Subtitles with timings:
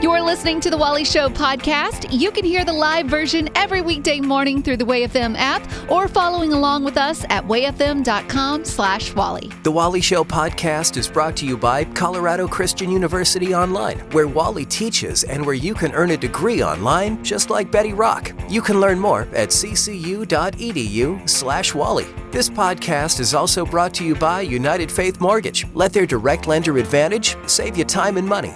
[0.00, 2.16] You're listening to the Wally Show podcast.
[2.16, 6.52] You can hear the live version every weekday morning through the WayFM app or following
[6.52, 9.50] along with us at wayfm.com slash Wally.
[9.64, 14.64] The Wally Show podcast is brought to you by Colorado Christian University Online, where Wally
[14.64, 18.30] teaches and where you can earn a degree online just like Betty Rock.
[18.48, 22.06] You can learn more at ccu.edu slash Wally.
[22.30, 25.66] This podcast is also brought to you by United Faith Mortgage.
[25.74, 28.54] Let their direct lender advantage save you time and money.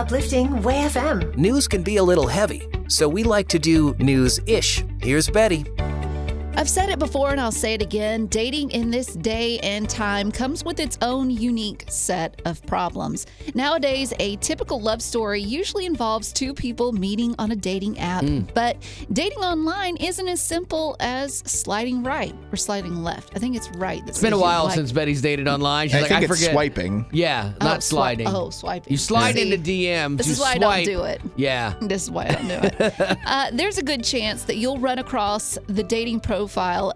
[0.00, 1.36] Uplifting Way FM.
[1.36, 4.82] News can be a little heavy, so we like to do news ish.
[5.02, 5.66] Here's Betty.
[6.56, 8.26] I've said it before and I'll say it again.
[8.26, 13.26] Dating in this day and time comes with its own unique set of problems.
[13.54, 18.76] Nowadays, a typical love story usually involves two people meeting on a dating app, but
[19.12, 23.32] dating online isn't as simple as sliding right or sliding left.
[23.34, 24.02] I think it's right.
[24.06, 25.88] It's been a while since Betty's dated online.
[25.88, 26.52] She's I like, think I it's forget.
[26.52, 27.06] swiping.
[27.10, 28.26] Yeah, Oh, not swi- sliding.
[28.28, 28.90] oh, swiping.
[28.92, 30.18] You slide See, into DMs.
[30.18, 30.68] This is why swipe.
[30.68, 31.22] I don't do it.
[31.36, 31.74] Yeah.
[31.80, 33.18] This is why I don't do it.
[33.24, 36.39] uh, there's a good chance that you'll run across the dating profile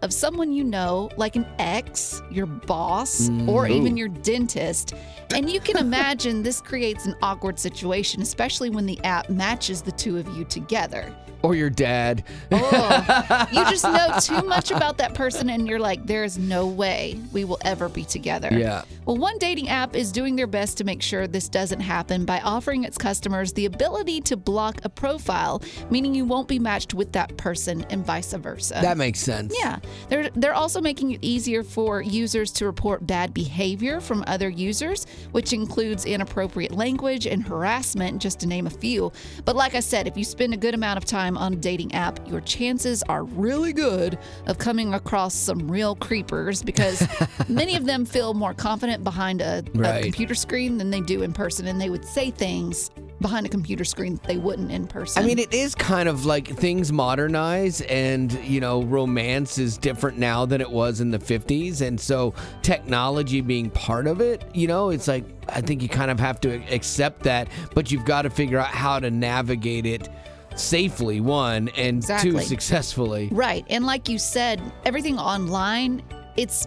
[0.02, 4.94] of someone you know, like an ex, your boss, or mm, even your dentist.
[5.34, 9.92] And you can imagine this creates an awkward situation, especially when the app matches the
[9.92, 11.14] two of you together.
[11.44, 12.24] Or your dad.
[12.50, 16.66] Oh, you just know too much about that person, and you're like, there is no
[16.66, 18.48] way we will ever be together.
[18.50, 18.84] Yeah.
[19.04, 22.40] Well, one dating app is doing their best to make sure this doesn't happen by
[22.40, 27.12] offering its customers the ability to block a profile, meaning you won't be matched with
[27.12, 28.78] that person and vice versa.
[28.80, 29.54] That makes sense.
[29.58, 29.78] yeah,
[30.08, 35.06] they're they're also making it easier for users to report bad behavior from other users,
[35.32, 39.12] which includes inappropriate language and harassment, just to name a few.
[39.44, 41.94] But like I said, if you spend a good amount of time on a dating
[41.94, 47.06] app, your chances are really good of coming across some real creepers because
[47.48, 51.32] many of them feel more confident behind a, a computer screen than they do in
[51.32, 52.90] person, and they would say things
[53.20, 55.22] behind a computer screen that they wouldn't in person.
[55.22, 60.18] I mean, it is kind of like things modernize, and you know, romance is different
[60.18, 61.80] now than it was in the 50s.
[61.80, 66.10] And so, technology being part of it, you know, it's like I think you kind
[66.10, 70.08] of have to accept that, but you've got to figure out how to navigate it
[70.54, 73.28] safely, one, and two, successfully.
[73.32, 73.64] Right.
[73.68, 76.02] And like you said, everything online,
[76.36, 76.66] it's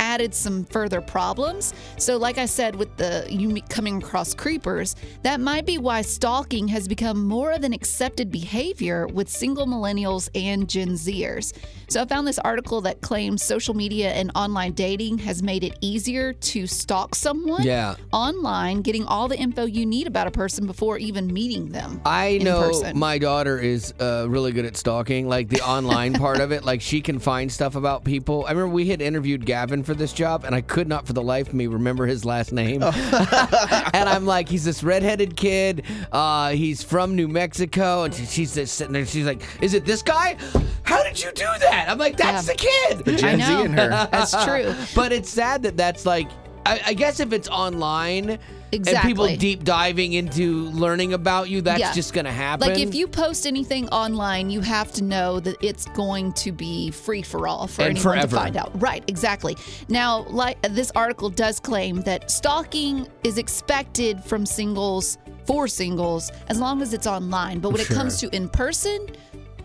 [0.00, 1.74] added some further problems.
[1.98, 6.68] So, like I said, with the you coming across creepers, that might be why stalking
[6.68, 11.52] has become more of an accepted behavior with single millennials and Gen Zers.
[11.88, 15.76] So, I found this article that claims social media and online dating has made it
[15.80, 17.94] easier to stalk someone Yeah.
[18.12, 22.00] online, getting all the info you need about a person before even meeting them.
[22.04, 22.98] I know person.
[22.98, 26.64] my daughter is uh, really good at stalking, like the online part of it.
[26.64, 28.44] Like she can find stuff about people.
[28.46, 31.22] I remember we had interviewed Gavin for this job, and I could not for the
[31.22, 32.82] life of me remember his last name.
[32.82, 35.84] and I'm like, he's this redheaded kid.
[36.12, 39.06] Uh, he's from New Mexico, and she's just sitting there.
[39.06, 40.36] She's like, "Is it this guy?
[40.82, 42.52] How did you do that?" I'm like, "That's Yeah.
[42.52, 43.62] the kid." The Gen I Z know.
[43.64, 43.88] in her.
[44.10, 44.74] That's true.
[44.94, 46.28] but it's sad that that's like.
[46.66, 48.40] I, I guess if it's online
[48.72, 49.08] and Exactly.
[49.10, 51.92] people deep diving into learning about you, that's Yeah.
[51.92, 52.68] just gonna happen.
[52.68, 56.90] Like if you post anything online, you have to know that it's going to be
[56.90, 58.26] free for all for And anyone forever.
[58.28, 58.72] to find out.
[58.80, 59.56] Right, exactly.
[59.88, 66.58] Now, like this article does claim that stalking is expected from singles for singles as
[66.58, 67.60] long as it's online.
[67.60, 69.06] But when it comes to in person,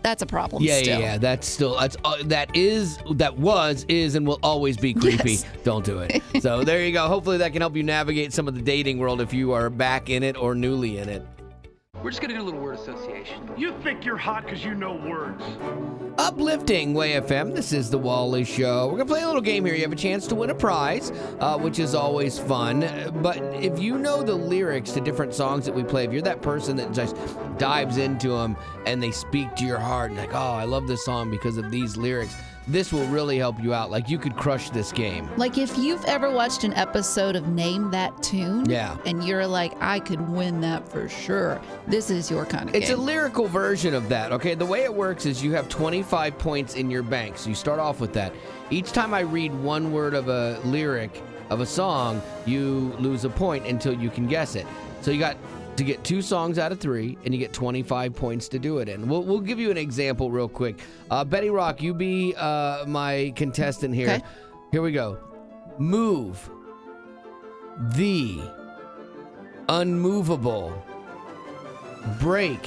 [0.02, 0.62] that's a problem.
[0.62, 1.00] Yeah, still.
[1.00, 1.18] yeah, yeah.
[1.18, 5.32] That's still that's uh, that is that was is and will always be creepy.
[5.32, 5.44] Yes.
[5.64, 6.22] Don't do it.
[6.40, 7.06] so there you go.
[7.08, 10.10] Hopefully that can help you navigate some of the dating world if you are back
[10.10, 11.26] in it or newly in it.
[12.02, 13.48] We're just gonna do a little word association.
[13.56, 15.40] You think you're hot because you know words.
[16.18, 17.54] Uplifting Way FM.
[17.54, 18.86] This is the Wally Show.
[18.88, 19.76] We're gonna play a little game here.
[19.76, 22.80] You have a chance to win a prize, uh, which is always fun.
[23.22, 26.42] But if you know the lyrics to different songs that we play, if you're that
[26.42, 27.16] person that just
[27.56, 31.04] dives into them and they speak to your heart, and like, oh, I love this
[31.04, 32.34] song because of these lyrics.
[32.68, 33.90] This will really help you out.
[33.90, 35.28] Like you could crush this game.
[35.36, 38.96] Like if you've ever watched an episode of Name That Tune, Yeah.
[39.04, 41.60] and you're like, I could win that for sure.
[41.88, 42.82] This is your kind of game.
[42.82, 44.30] It's a lyrical version of that.
[44.32, 47.36] Okay, the way it works is you have 25 points in your bank.
[47.36, 48.32] So you start off with that.
[48.70, 51.20] Each time I read one word of a lyric
[51.50, 54.66] of a song, you lose a point until you can guess it.
[55.00, 55.36] So you got
[55.76, 58.88] to get two songs out of three, and you get 25 points to do it
[58.88, 59.08] in.
[59.08, 60.80] We'll, we'll give you an example real quick.
[61.10, 64.08] Uh, Betty Rock, you be uh, my contestant here.
[64.10, 64.22] Okay.
[64.70, 65.18] Here we go.
[65.78, 66.50] Move.
[67.94, 68.40] The.
[69.68, 70.72] Unmovable.
[72.20, 72.62] Break.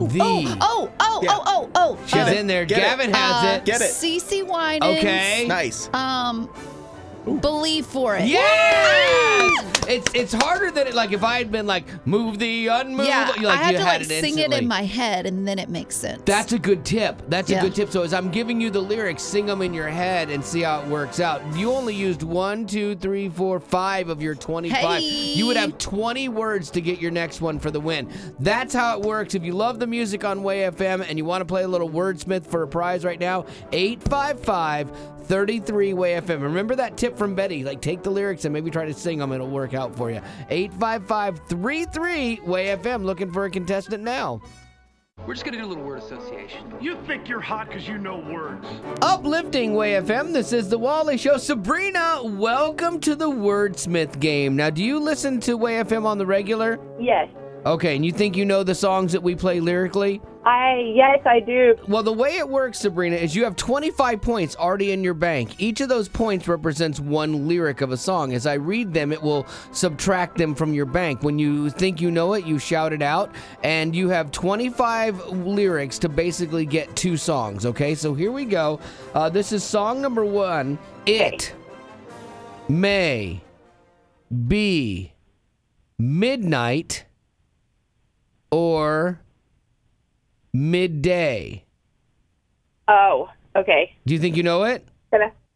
[0.00, 0.18] The.
[0.20, 1.30] Oh, oh, oh, Yeah.
[1.32, 1.98] oh, oh, oh.
[2.04, 2.38] She's Get it.
[2.38, 2.64] in there.
[2.64, 2.82] Get it.
[2.82, 3.64] Gavin has Uh, it.
[3.64, 3.90] Get it.
[3.90, 4.98] CeCe Winans.
[4.98, 5.44] Okay.
[5.48, 5.90] Nice.
[5.92, 6.48] Um,
[7.36, 8.26] believe for it.
[8.26, 9.68] Yes!
[9.88, 10.94] it's it's harder than it.
[10.94, 13.84] Like if I had been like move the unmovable, yeah, you, like I you to
[13.84, 16.22] had like it sing it in my head, and then it makes sense.
[16.24, 17.22] That's a good tip.
[17.28, 17.90] That's a good tip.
[17.90, 20.82] So as I'm giving you the lyrics, sing them in your head and see how
[20.82, 21.42] it works out.
[21.56, 24.78] You only used one, two, three, four, five of your 25.
[24.78, 25.00] Hey.
[25.34, 28.10] You would have 20 words to get your next one for the win.
[28.38, 29.34] That's how it works.
[29.34, 31.88] If you love the music on Way FM and you want to play a little
[31.88, 36.42] wordsmith for a prize right now, 855 33 Way FM.
[36.42, 37.62] Remember that tip from Betty?
[37.62, 39.32] Like take the lyrics and maybe try to sing them.
[39.32, 40.20] It'll work out for you.
[40.50, 43.04] 855 33 Way FM.
[43.04, 44.40] Looking for a contestant now.
[45.26, 46.72] We're just gonna do a little word association.
[46.80, 48.66] You think you're hot because you know words.
[49.02, 50.32] Uplifting Way FM.
[50.32, 51.36] This is the Wally Show.
[51.36, 54.56] Sabrina, welcome to the Wordsmith game.
[54.56, 56.78] Now, do you listen to Way FM on the regular?
[56.98, 57.28] Yes.
[57.66, 60.22] Okay, and you think you know the songs that we play lyrically?
[60.44, 61.76] I yes, I do.
[61.88, 65.60] Well, the way it works, Sabrina, is you have 25 points already in your bank.
[65.60, 68.32] Each of those points represents one lyric of a song.
[68.32, 71.22] As I read them, it will subtract them from your bank.
[71.22, 75.98] When you think you know it, you shout it out, and you have 25 lyrics
[75.98, 77.94] to basically get two songs, okay?
[77.94, 78.80] So here we go.
[79.14, 81.52] Uh, this is song number one It
[82.68, 83.42] May
[84.46, 85.12] Be
[85.98, 87.04] Midnight
[88.50, 89.20] or
[90.52, 91.64] Midday.
[92.88, 93.94] Oh, okay.
[94.06, 94.86] Do you think you know it?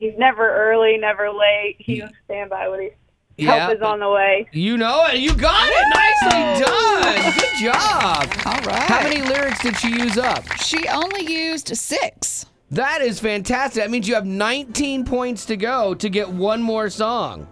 [0.03, 1.77] He's never early, never late.
[1.79, 2.91] He'll stand by when
[3.37, 4.49] he's help is on the way.
[4.50, 5.21] You know it.
[5.21, 5.87] You got it.
[5.94, 7.33] Nicely done.
[7.39, 8.27] Good job.
[8.47, 8.83] all right.
[8.89, 10.44] How many lyrics did she use up?
[10.56, 12.47] She only used six.
[12.73, 13.81] That is fantastic.
[13.81, 17.47] That means you have 19 points to go to get one more song.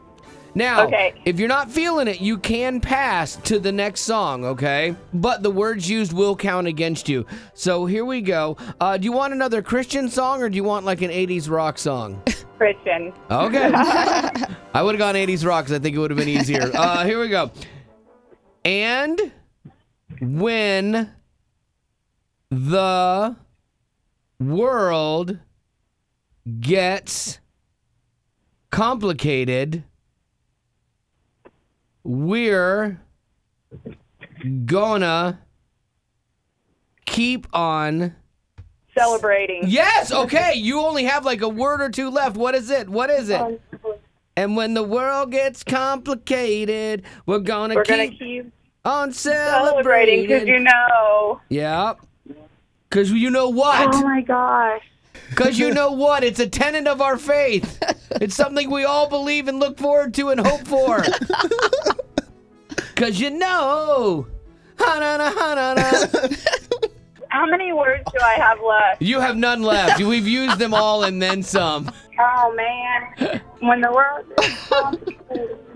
[0.55, 1.15] Now, Okay.
[1.25, 4.97] if you're not feeling it, you can pass to the next song, okay?
[5.15, 7.25] But the words used will count against you.
[7.55, 8.57] So here we go.
[8.81, 11.79] Uh, do you want another Christian song or do you want like an 80s rock
[11.79, 12.23] song?
[12.59, 13.13] Christian.
[13.31, 13.71] Okay.
[14.75, 16.71] I would have gone 80s rock because I think it would have been easier.
[16.75, 17.51] Uh, here we go.
[18.65, 19.33] And
[20.21, 21.11] when
[22.51, 23.37] the
[24.41, 25.39] world
[26.61, 27.39] gets
[28.71, 29.85] complicated,
[32.05, 33.01] we're
[34.65, 35.41] gonna
[37.07, 38.15] keep on.
[38.97, 39.63] Celebrating.
[39.67, 40.55] Yes, okay.
[40.55, 42.37] You only have like a word or two left.
[42.37, 42.89] What is it?
[42.89, 43.61] What is it?
[44.37, 48.53] And when the world gets complicated, we're gonna We're keep gonna keep
[48.85, 51.41] on celebrating because you know.
[51.49, 51.95] yeah.
[52.91, 53.95] Cause you know what?
[53.95, 54.83] Oh my gosh.
[55.35, 56.25] Cause you know what?
[56.25, 57.83] It's a tenet of our faith.
[58.13, 61.03] It's something we all believe and look forward to and hope for.
[62.97, 64.27] Cause you know.
[64.79, 66.29] Ha-na-na, ha-na-na.
[67.29, 69.03] How many words do I have left?
[69.03, 70.03] You have none left.
[70.03, 71.91] We've used them all and then some.
[72.19, 73.41] Oh man.
[73.61, 75.57] When the world is.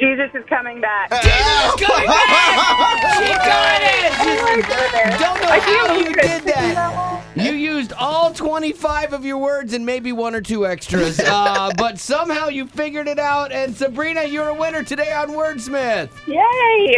[0.00, 1.10] Jesus is coming back.
[1.10, 3.20] Jesus coming back!
[3.20, 5.20] She got it!
[5.20, 7.22] Don't know how you did that.
[7.36, 11.20] You used all 25 of your words and maybe one or two extras.
[11.20, 13.52] Uh, but somehow you figured it out.
[13.52, 16.08] And Sabrina, you're a winner today on Wordsmith.
[16.26, 16.96] Yay!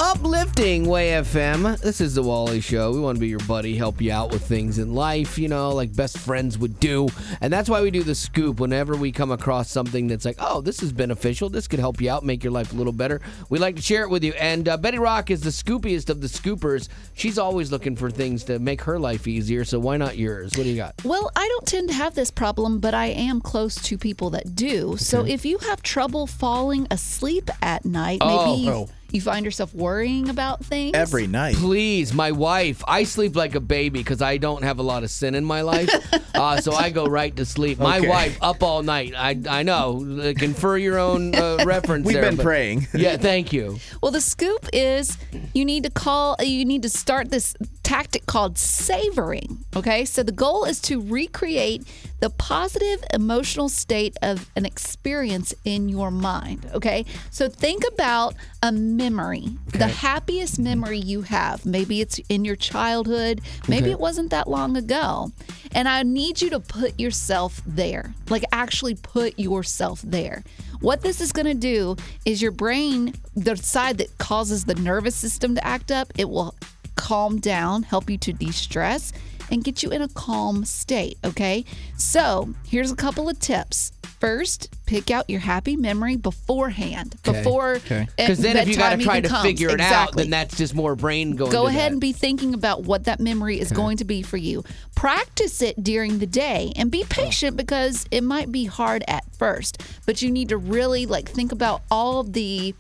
[0.06, 1.82] Uplifting Way FM.
[1.82, 2.92] This is the Wally Show.
[2.92, 5.72] We want to be your buddy, help you out with things in life, you know,
[5.72, 7.08] like best friends would do.
[7.42, 8.60] And that's why we do the scoop.
[8.60, 12.12] Whenever we come across something that's like, oh, this is beneficial, this could help you
[12.12, 13.20] out, make your life a little better,
[13.50, 14.34] we like to share it with you.
[14.34, 16.88] And uh, Betty Rock is the scoopiest of the scoopers.
[17.16, 20.52] She's always looking for things to make her life easier, so why not yours?
[20.56, 20.94] What do you got?
[21.04, 24.54] Well, I don't tend to have this problem, but I am close to people that
[24.54, 24.98] do.
[24.98, 28.88] So if you have trouble falling asleep at night, maybe Oh.
[29.16, 30.92] You, you find yourself worrying about things.
[30.96, 31.56] every night.
[31.56, 32.84] Please, my wife.
[32.88, 35.62] I sleep like a baby because I don't have a lot of sin in my
[35.62, 35.90] life,
[36.36, 37.80] uh, so I go right to sleep.
[37.80, 38.10] My Okay.
[38.10, 39.14] wife up all night.
[39.16, 40.06] I I know.
[40.22, 42.06] Uh, Confer your own uh, reference.
[42.06, 42.88] We've there, been praying.
[43.06, 43.80] Yeah, thank you.
[44.02, 45.18] Well, the scoop is
[45.54, 49.60] you need to call, you need to start this tactic called savoring.
[49.76, 50.06] Okay.
[50.06, 51.84] So the goal is to recreate
[52.22, 56.66] the positive emotional state of an experience in your mind.
[56.74, 57.06] Okay.
[57.32, 61.68] So think about a memory, the happiest memory you have.
[61.68, 65.32] Maybe it's in your childhood, maybe it wasn't that long ago.
[65.76, 70.44] And I need you to put yourself there, like actually put yourself there.
[70.80, 71.96] What this is going to do
[72.26, 76.56] is your brain, the side that causes the nervous system to act up, it will
[76.96, 79.14] calm down, help you to de stress,
[79.52, 81.66] and get you in a calm state, okay?
[81.98, 83.92] So, here's a couple of tips.
[84.26, 87.38] First, pick out your happy memory beforehand, Okay.
[87.38, 88.08] before Okay.
[88.18, 89.44] Because then if you got to try to comes.
[89.44, 91.52] figure it out, then that's just more brain going.
[91.52, 91.92] go ahead that.
[91.94, 94.64] and be thinking about what that memory is going to be for you.
[94.96, 99.84] Practice it during the day and be patient because it might be hard at first,
[100.06, 102.74] but you need to really like think about all the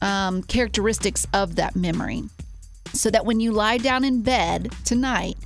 [0.00, 2.24] um, characteristics of that memory
[2.92, 5.36] so that when you lie down in bed tonight,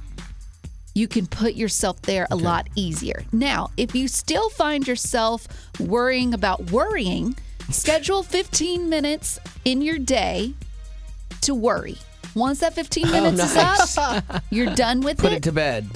[0.96, 3.22] you can put yourself there a lot easier.
[3.30, 5.46] Now, if you still find yourself
[5.78, 7.36] worrying about worrying,
[7.70, 10.54] schedule 15 minutes in your day
[11.42, 11.98] to worry.
[12.34, 13.90] Once that 15 minutes Oh, nice.
[13.90, 15.86] is up, you're done with Put it, Put it to bed.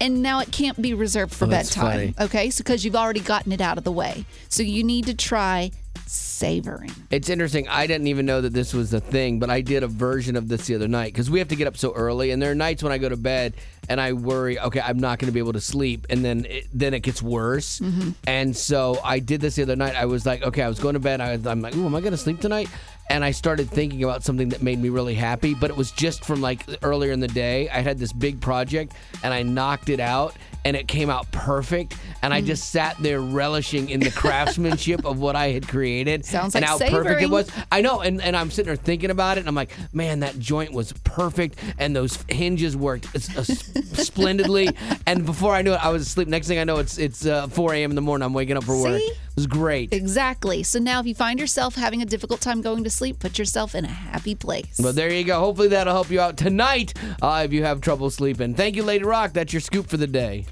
[0.00, 2.14] and now it can't be reserved for Oh, bedtime.
[2.18, 5.14] Okay, so because you've already gotten it out of the way, so you need to
[5.14, 5.70] try
[6.06, 6.90] savoring.
[7.10, 7.68] It's interesting.
[7.68, 10.48] I didn't even know that this was a thing, but I did a version of
[10.48, 12.54] this the other night because we have to get up so early, and there are
[12.54, 13.54] nights when I go to bed
[13.88, 16.66] and I worry, okay, I'm not going to be able to sleep, and then it,
[16.72, 17.80] then it gets worse.
[17.80, 18.10] Mm-hmm.
[18.26, 19.96] And so I did this the other night.
[19.96, 21.20] I was like, okay, I was going to bed.
[21.20, 22.68] I, I'm like, ooh, am I going to sleep tonight?
[23.10, 26.24] And I started thinking about something that made me really happy, but it was just
[26.24, 27.68] from like earlier in the day.
[27.70, 30.34] I had this big project and I knocked it out
[30.64, 31.96] and it came out perfect.
[32.22, 36.24] And I just sat there relishing in the craftsmanship of what I had created.
[36.26, 37.50] Sounds and like how perfect it was.
[37.70, 40.38] I know, and, and I'm sitting there thinking about it, and I'm like, man, that
[40.38, 44.68] joint was perfect, and those hinges worked uh, splendidly.
[45.06, 46.28] And before I knew it, I was asleep.
[46.28, 47.90] Next thing I know, it's it's uh, 4 a.m.
[47.90, 48.26] in the morning.
[48.26, 49.00] I'm waking up for work.
[49.00, 49.06] See?
[49.06, 49.92] It was great.
[49.92, 50.64] Exactly.
[50.64, 53.76] So now, if you find yourself having a difficult time going to sleep, put yourself
[53.76, 54.80] in a happy place.
[54.82, 55.38] But there you go.
[55.38, 58.54] Hopefully that'll help you out tonight uh, if you have trouble sleeping.
[58.54, 59.32] Thank you, Lady Rock.
[59.34, 60.46] That's your scoop for the day.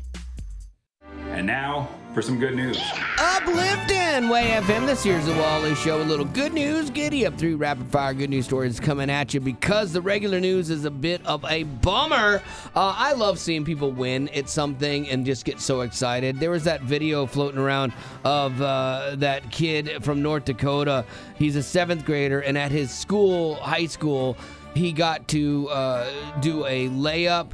[1.30, 2.80] And now for some good news.
[3.18, 4.87] Uplifting Way FM.
[4.87, 6.00] This year's the Wally Show.
[6.00, 6.88] A little good news.
[6.88, 7.37] Giddy up.
[7.37, 10.90] Three rapid fire good news stories coming at you because the regular news is a
[10.90, 12.40] bit of a bummer.
[12.75, 16.40] Uh, I love seeing people win at something and just get so excited.
[16.40, 17.92] There was that video floating around
[18.25, 21.04] of uh, that kid from North Dakota.
[21.37, 24.38] He's a seventh grader, and at his school, high school,
[24.75, 27.50] he got to uh, do a layup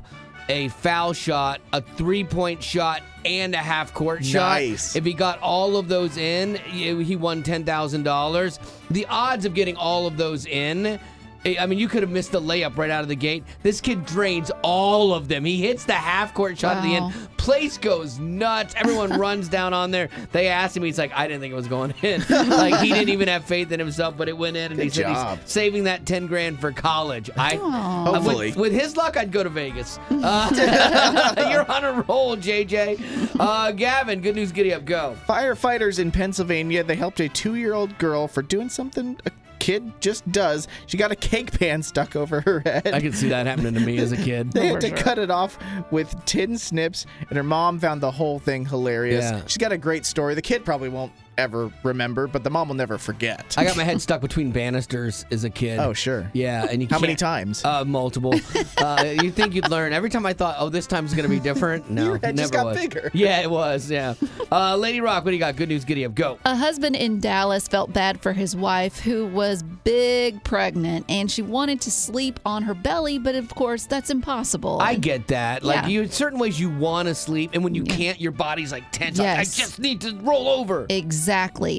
[0.49, 4.61] a foul shot, a three point shot, and a half court shot.
[4.61, 4.97] Nice.
[4.97, 8.59] If he got all of those in, he he won $10,000.
[8.91, 10.99] The odds of getting all of those in,
[11.45, 13.45] I I mean, you could have missed the layup right out of the gate.
[13.63, 15.45] This kid drains all of them.
[15.45, 17.13] He hits the half court shot at the end.
[17.37, 18.75] Place goes nuts.
[18.77, 20.09] Everyone runs down on there.
[20.31, 22.21] They asked him, he's like, I didn't think it was going in.
[22.31, 25.03] like, he didn't even have faith in himself, but it went in, and he said
[25.07, 25.39] job.
[25.41, 27.31] he's saving that 10 grand for college.
[27.37, 28.05] I, Aw.
[28.07, 28.53] uh, with- Hopefully.
[28.53, 29.99] with, his luck, I'd go to Vegas.
[30.23, 33.37] Uh, you're on a roll, JJ.
[33.39, 35.17] Uh, Gavin, good news, giddy up, go.
[35.29, 39.31] Firefighters in Pennsylvania, they helped a two-year-old girl for doing something a
[39.63, 40.67] kid just does.
[40.87, 42.89] She got a cake pan stuck over her head.
[42.93, 44.51] I can see that happening to me as a kid.
[44.53, 44.97] they had to sure.
[44.97, 45.57] cut it off
[45.93, 49.25] with tin snips, and her mom found the whole thing hilarious.
[49.25, 49.43] Yeah.
[49.47, 50.35] She's got a great story.
[50.35, 53.55] The kid probably won't ever remember, but the mom will never forget.
[53.59, 55.79] I got my head stuck between banisters as a kid.
[55.79, 56.31] oh, sure.
[56.33, 57.65] Yeah, and you How many can't- times?
[57.65, 58.35] Uh, multiple.
[58.79, 61.91] uh, you think you'd learn every time I thought, oh, this time's gonna be different.
[61.91, 62.79] No, Your head it just never got was.
[62.81, 63.11] bigger.
[63.15, 63.91] Yeah, it was.
[63.91, 64.15] Yeah.
[64.51, 65.57] Uh, Lady Rock, what do you got?
[65.57, 66.39] Good news, giddy up, go.
[66.45, 71.43] A husband in Dallas felt bad for his wife who was big pregnant and she
[71.43, 74.79] wanted to sleep on her belly, but of course that's impossible.
[74.81, 75.63] I get that.
[75.63, 75.89] Like Yeah.
[75.89, 79.19] you, certain ways you want to sleep, and when you can't, your body's like tense.
[79.19, 80.87] Like, I just need to roll over.
[80.89, 81.22] Exactly.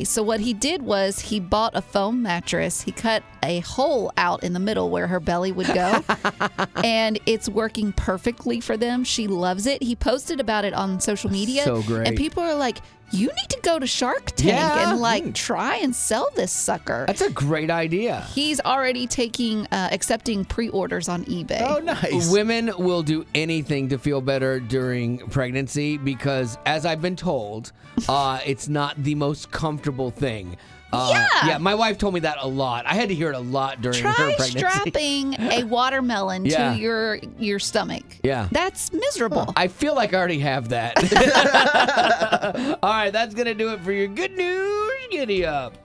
[0.05, 2.81] So what he did was he bought a foam mattress.
[2.81, 6.03] He cut a hole out in the middle where her belly would go.
[6.83, 9.03] and it's working perfectly for them.
[9.03, 9.83] She loves it.
[9.83, 11.63] He posted about it on social media.
[11.63, 12.07] So great.
[12.07, 12.77] And people are like,
[13.13, 14.89] you need to go to Shark Tank Yeah.
[14.91, 17.05] and like try and sell this sucker.
[17.07, 18.27] That's a great idea.
[18.33, 21.61] He's already taking uh, accepting pre-orders on eBay.
[21.61, 22.31] Oh, nice.
[22.31, 27.71] Women will do anything to feel better during pregnancy because, as I've been told,
[28.09, 30.57] uh, it's not the most comfortable thing.
[30.93, 31.27] Uh, Yeah.
[31.47, 32.85] Yeah, my wife told me that a lot.
[32.85, 34.59] I had to hear it a lot during her Try pregnancy.
[34.59, 36.73] strapping a watermelon Yeah.
[36.73, 38.03] to your your stomach.
[38.23, 38.47] Yeah.
[38.51, 39.51] That's miserable.
[39.57, 40.93] I feel like I already have that.
[42.83, 44.91] All right, that's going to do it for your good news.
[45.11, 45.75] Giddy up.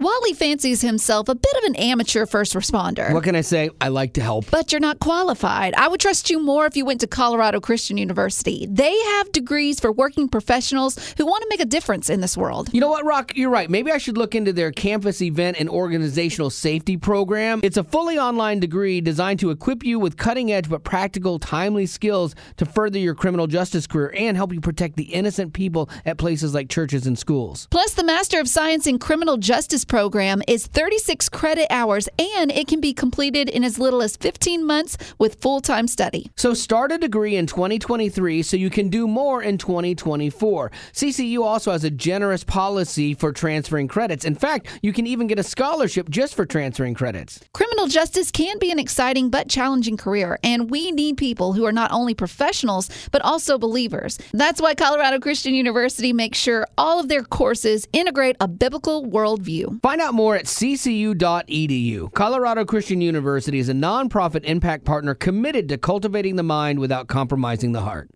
[0.00, 3.12] Wally fancies himself a bit of an amateur first responder.
[3.12, 3.68] What can I say?
[3.82, 4.50] I like to help.
[4.50, 5.74] But you're not qualified.
[5.74, 8.66] I would trust you more if you went to Colorado Christian University.
[8.70, 12.70] They have degrees for working professionals who want to make a difference in this world.
[12.72, 13.36] You know what, Rock?
[13.36, 13.68] You're right.
[13.68, 17.60] Maybe I should look into their campus event and organizational safety program.
[17.62, 21.84] It's a fully online degree designed to equip you with cutting edge but practical, timely
[21.84, 26.16] skills to further your criminal justice career and help you protect the innocent people at
[26.16, 27.68] places like churches and schools.
[27.70, 32.68] Plus, the Master of Science in Criminal Justice program is 36 credit hours and it
[32.68, 36.30] can be completed in as little as 15 months with full time study.
[36.36, 40.70] So start a degree in 2023 so you can do more in 2024.
[40.92, 44.24] CCU also has a generous policy for transferring credits.
[44.24, 47.40] In fact, you can even get a scholarship just for transferring credits.
[47.52, 51.72] Criminal justice can be an exciting but challenging career, and we need people who are
[51.72, 54.18] not only professionals but also believers.
[54.32, 59.79] That's why Colorado Christian University makes sure all of their courses integrate a biblical worldview.
[59.82, 62.12] Find out more at ccu.edu.
[62.12, 67.72] Colorado Christian University is a nonprofit impact partner committed to cultivating the mind without compromising
[67.72, 68.10] the heart.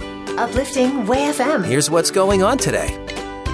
[0.00, 1.64] Uplifting Way FM.
[1.64, 2.88] Here's what's going on today.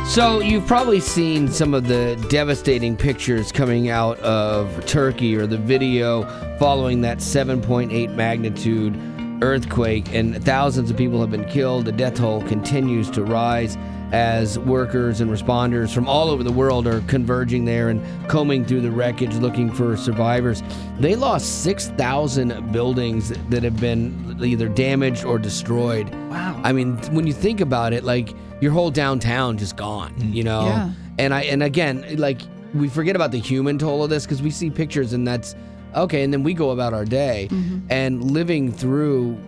[0.07, 5.59] So, you've probably seen some of the devastating pictures coming out of Turkey or the
[5.59, 6.25] video
[6.59, 8.97] following that 7.8 magnitude
[9.43, 11.85] earthquake, and thousands of people have been killed.
[11.85, 13.77] The death toll continues to rise
[14.13, 18.83] as workers and responders from all over the world are converging there and combing through
[18.83, 20.63] the wreckage looking for survivors.
[21.01, 26.15] They lost 6,000 buildings that have been either damaged or destroyed.
[26.31, 26.61] Wow.
[26.63, 30.33] I mean, when you think about it, like your whole downtown just gone, mm.
[30.33, 30.67] you know?
[30.67, 30.91] Yeah.
[31.19, 32.41] And I and again, like
[32.75, 35.55] we forget about the human toll of this because we see pictures and that's
[35.95, 37.81] okay, and then we go about our day mm-hmm.
[37.91, 39.39] and living through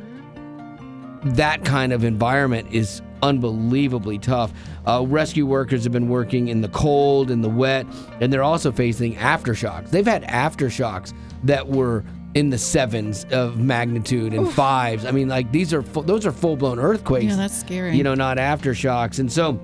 [1.25, 4.53] that kind of environment is unbelievably tough.
[4.87, 7.87] Uh, rescue workers have been working in the cold and the wet,
[8.21, 9.91] and they're also facing aftershocks.
[9.91, 11.13] They've had aftershocks
[11.45, 12.05] that were
[12.35, 15.07] in the sevens of magnitude and fives.
[15.07, 17.25] I mean, like these are fu- those are full blown earthquakes.
[17.27, 17.97] Yeah, that's scary.
[17.97, 19.61] You know, not aftershocks, and so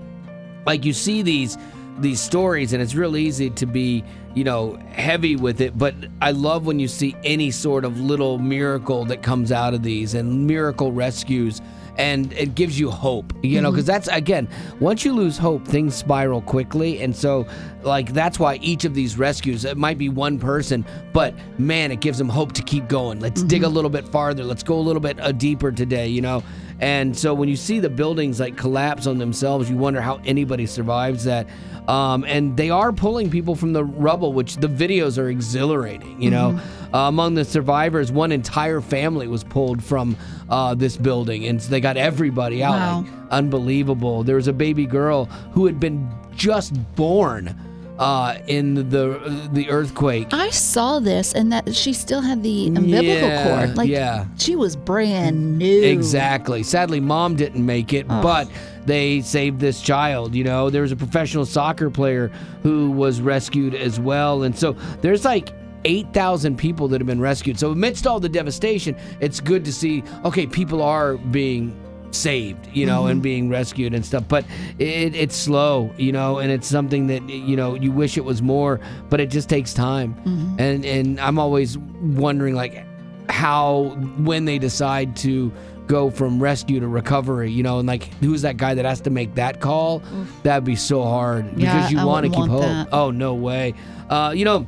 [0.67, 1.59] like you see these
[1.99, 4.03] these stories and it's real easy to be
[4.35, 8.39] you know heavy with it but i love when you see any sort of little
[8.39, 11.61] miracle that comes out of these and miracle rescues
[11.97, 14.49] and it gives you hope you know because that's again
[14.81, 17.01] once you lose hope things spiral quickly.
[17.03, 17.47] And so
[17.83, 22.01] like that's why each of these rescues it might be one person but man it
[22.01, 23.21] gives them hope to keep going.
[23.21, 24.45] Let's dig a little bit farther.
[24.45, 26.43] Let's go a little bit uh, deeper today you know
[26.81, 30.67] and so when you see the buildings like collapse on themselves, you wonder how anybody
[30.67, 31.47] survives that.
[31.89, 36.23] Um, and they are pulling people from the rubble, which the videos are exhilarating.
[36.23, 36.61] You know,
[36.95, 40.17] uh, among the survivors, one entire family was pulled from
[40.49, 42.73] uh, this building, and so they got everybody out.
[42.73, 43.01] Wow.
[43.01, 44.23] Like, unbelievable.
[44.23, 47.55] There was a baby girl who had been just born
[48.01, 50.29] uh, in the the earthquake.
[50.33, 53.77] I saw this and that she still had the umbilical Yeah, cord.
[53.77, 54.25] Like yeah.
[54.39, 55.83] she was brand new.
[55.83, 56.63] Exactly.
[56.63, 58.49] Sadly, mom didn't make it, but
[58.87, 60.35] they saved this child.
[60.35, 62.29] You know, there was a professional soccer player
[62.63, 64.43] who was rescued as well.
[64.45, 65.53] And so there's like
[65.85, 67.59] 8,000 people that have been rescued.
[67.59, 71.79] So, amidst all the devastation, it's good to see, okay, people are being
[72.15, 74.25] saved, you know, and being rescued and stuff.
[74.29, 74.45] But
[74.79, 78.43] it, it's slow, you know, and it's something that, you know, you wish it was
[78.43, 80.15] more, but it just takes time.
[80.59, 82.85] And, and I'm always wondering, like,
[83.29, 85.53] how when they decide to
[85.87, 89.11] go from rescue to recovery, you know, and like who's that guy that has to
[89.11, 90.03] make that call?
[90.43, 92.61] That'd be so hard Yeah, because you I want to keep hope.
[92.63, 92.89] that.
[92.93, 93.75] Oh no way.
[94.09, 94.67] Uh, you know.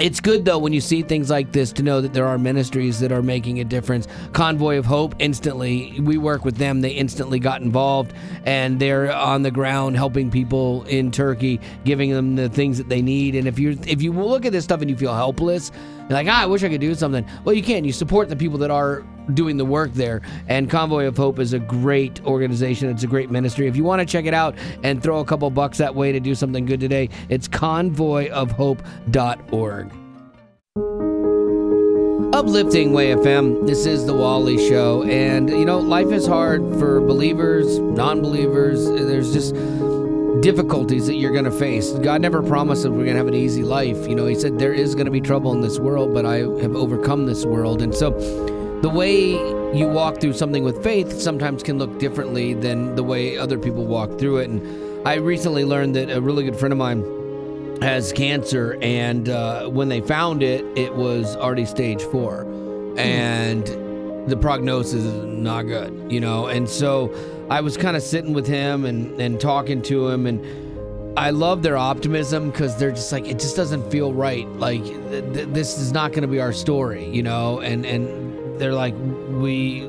[0.00, 2.98] It's good though when you see things like this to know that there are ministries
[3.00, 4.08] that are making a difference.
[4.32, 6.80] Convoy of Hope instantly, we work with them.
[6.80, 8.14] They instantly got involved
[8.46, 13.02] and they're on the ground helping people in Turkey, giving them the things that they
[13.02, 13.34] need.
[13.34, 15.70] And if you if you look at this stuff and you feel helpless,
[16.12, 17.26] like, ah, I wish I could do something.
[17.44, 17.84] Well, you can.
[17.84, 20.22] You support the people that are doing the work there.
[20.48, 22.88] And Convoy of Hope is a great organization.
[22.90, 23.68] It's a great ministry.
[23.68, 26.20] If you want to check it out and throw a couple bucks that way to
[26.20, 29.92] do something good today, it's convoyofhope.org.
[32.34, 33.66] Uplifting Way FM.
[33.66, 35.02] This is the Wally Show.
[35.02, 38.86] And, you know, life is hard for believers, non believers.
[38.86, 39.54] There's just
[40.42, 41.92] difficulties that you're going to face.
[41.92, 44.08] God never promised that we're going to have an easy life.
[44.08, 46.38] You know, He said, There is going to be trouble in this world, but I
[46.38, 47.80] have overcome this world.
[47.80, 48.10] And so
[48.82, 49.30] the way
[49.72, 53.86] you walk through something with faith sometimes can look differently than the way other people
[53.86, 54.50] walk through it.
[54.50, 59.68] And I recently learned that a really good friend of mine has cancer, and uh,
[59.68, 62.42] when they found it, it was already stage four,
[62.96, 63.66] and
[64.28, 66.46] the prognosis is not good, you know.
[66.46, 67.08] And so
[67.52, 71.62] I was kind of sitting with him and and talking to him, and I love
[71.62, 74.48] their optimism because they're just like it just doesn't feel right.
[74.54, 77.60] Like th- th- this is not going to be our story, you know.
[77.60, 78.94] And and they're like
[79.28, 79.82] we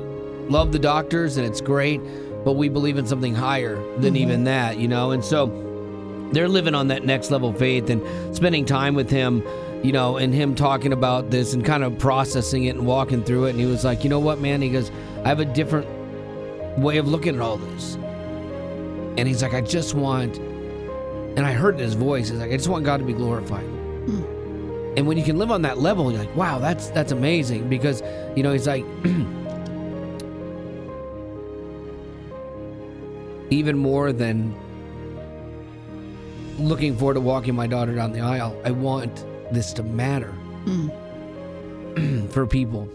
[0.50, 2.02] love the doctors and it's great,
[2.44, 4.16] but we believe in something higher than mm-hmm.
[4.16, 5.12] even that, you know.
[5.12, 5.46] And so
[6.32, 9.42] they're living on that next level faith and spending time with him
[9.82, 13.44] you know and him talking about this and kind of processing it and walking through
[13.44, 14.90] it and he was like you know what man he goes
[15.24, 15.86] i have a different
[16.76, 17.94] way of looking at all this
[19.16, 20.38] and he's like i just want
[21.36, 22.30] and I heard in his voice.
[22.30, 23.64] It's like I just want God to be glorified.
[23.64, 24.22] Hmm.
[24.96, 28.02] And when you can live on that level, you're like, wow, that's that's amazing because
[28.36, 28.84] you know he's like.
[33.50, 34.54] even more than
[36.58, 40.32] looking forward to walking my daughter down the aisle, I want this to matter
[40.64, 40.88] hmm.
[42.28, 42.88] for people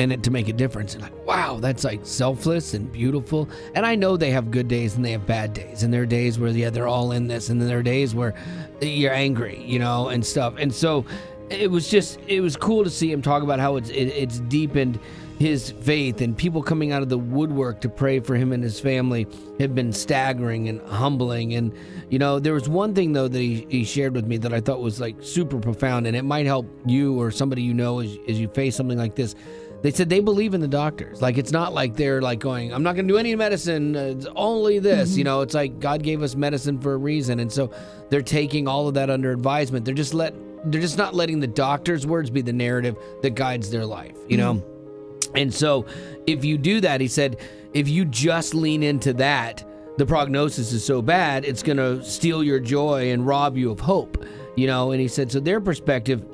[0.00, 0.94] and it to make a difference.
[0.94, 3.50] And like, wow, that's like selfless and beautiful.
[3.74, 5.82] And I know they have good days and they have bad days.
[5.82, 7.50] And there are days where, yeah, they're all in this.
[7.50, 8.34] And then there are days where
[8.80, 10.54] you're angry, you know, and stuff.
[10.58, 11.04] And so
[11.50, 14.40] it was just, it was cool to see him talk about how it's, it, it's
[14.40, 14.98] deepened
[15.38, 18.78] his faith and people coming out of the woodwork to pray for him and his
[18.78, 19.26] family
[19.58, 21.72] have been staggering and humbling and
[22.10, 24.60] you know there was one thing though that he, he shared with me that i
[24.60, 28.18] thought was like super profound and it might help you or somebody you know as,
[28.28, 29.34] as you face something like this
[29.82, 31.22] they said they believe in the doctors.
[31.22, 34.26] Like it's not like they're like going i'm not going to do any medicine it's
[34.36, 35.10] only this.
[35.10, 35.18] Mm-hmm.
[35.18, 37.72] You know it's like god gave us medicine for a reason and so
[38.10, 39.84] they're taking all of that under advisement.
[39.84, 40.34] They're just let
[40.70, 44.36] they're just not letting the doctor's words be the narrative that guides their life you
[44.36, 44.54] know?
[44.54, 45.36] Mm-hmm.
[45.36, 45.86] And so,
[46.26, 47.38] if you do that, he said,
[47.72, 49.64] if you just lean into that,
[49.96, 53.80] the prognosis is so bad, it's going to steal your joy and rob you of
[53.80, 54.24] hope.
[54.56, 56.24] You know, and he said, so their perspective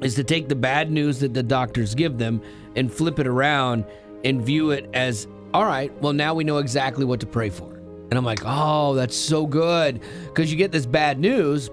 [0.00, 2.40] is to take the bad news that the doctors give them
[2.76, 3.84] and flip it around
[4.24, 7.74] and view it as, all right, well, now we know exactly what to pray for.
[8.10, 10.00] And I'm like, oh, that's so good.
[10.24, 11.70] Because you get this bad news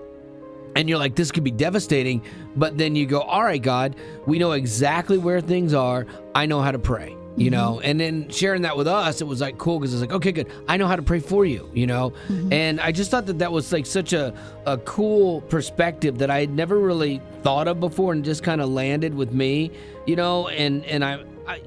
[0.75, 2.21] and you're like, this could be devastating.
[2.55, 3.95] But then you go, all right, God,
[4.27, 6.05] we know exactly where things are.
[6.35, 7.75] I know how to pray, you know?
[7.75, 7.85] Mm-hmm.
[7.85, 10.51] And then sharing that with us, it was like cool because it's like, okay, good.
[10.67, 12.11] I know how to pray for you, you know?
[12.27, 12.51] Mm-hmm.
[12.51, 14.33] And I just thought that that was like such a,
[14.65, 18.69] a cool perspective that I had never really thought of before and just kind of
[18.69, 19.71] landed with me,
[20.05, 20.47] you know?
[20.47, 21.61] And, and I, I,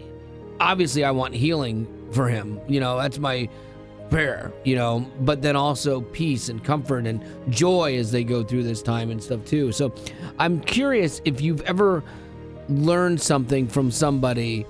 [0.58, 2.98] obviously, I want healing for him, you know?
[2.98, 3.48] That's my
[4.10, 8.64] prayer, you know, but then also peace and comfort and joy as they go through
[8.64, 9.70] this time and stuff too.
[9.70, 9.94] So
[10.38, 12.02] I'm curious if you've ever
[12.68, 14.66] learned something from somebody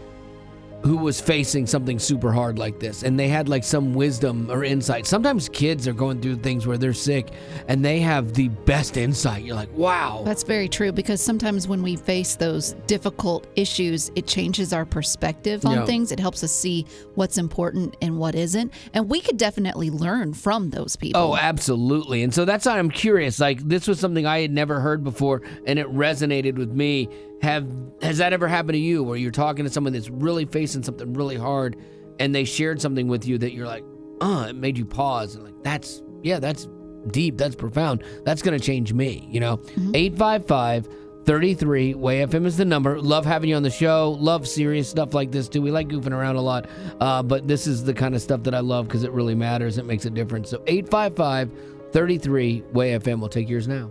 [0.83, 4.64] who was facing something super hard like this and they had like some wisdom or
[4.64, 5.07] insight.
[5.07, 7.29] Sometimes kids are going through things where they're sick
[7.69, 9.45] and they have the best insight.
[9.45, 10.23] You're like, wow.
[10.25, 15.66] That's very true because sometimes when we face those difficult issues, it changes our perspective
[15.66, 15.85] on Yeah.
[15.85, 16.12] things.
[16.12, 18.73] It helps us see what's important and what isn't.
[18.95, 21.21] And we could definitely learn from those people.
[21.21, 22.23] Oh, absolutely.
[22.23, 23.38] And so that's why I'm curious.
[23.38, 27.09] Like this was something I had never heard before and it resonated with me.
[27.42, 27.66] Have
[28.03, 31.14] has that ever happened to you where you're talking to someone that's really facing something
[31.14, 31.76] really hard
[32.18, 33.85] and they shared something with you that you're like,
[34.20, 36.68] "Uh, it made you pause." And like, "That's yeah, that's
[37.11, 38.05] deep, that's profound.
[38.24, 39.61] That's going to change me," you know?
[39.94, 40.88] 855
[41.24, 43.00] 33 Way FM is the number.
[43.00, 44.16] Love having you on the show.
[44.18, 45.62] Love serious stuff like this too.
[45.62, 46.68] We like goofing around a lot,
[47.00, 49.79] uh, but this is the kind of stuff that I love because it really matters.
[49.79, 50.50] It makes a difference.
[50.50, 51.50] So 855
[51.92, 53.20] 33 Way FM.
[53.20, 53.90] We'll take yours now.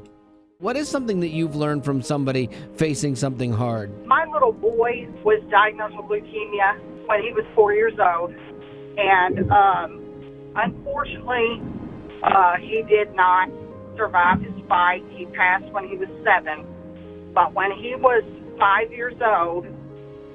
[0.61, 4.05] What is something that you've learned from somebody facing something hard?
[4.05, 8.35] My little boy was diagnosed with leukemia when he was four years old,
[8.97, 10.03] and um,
[10.57, 11.63] unfortunately,
[12.23, 13.47] uh, he did not
[13.95, 15.01] survive his fight.
[15.11, 16.67] He passed when he was seven.
[17.33, 18.25] But when he was
[18.59, 19.65] five years old,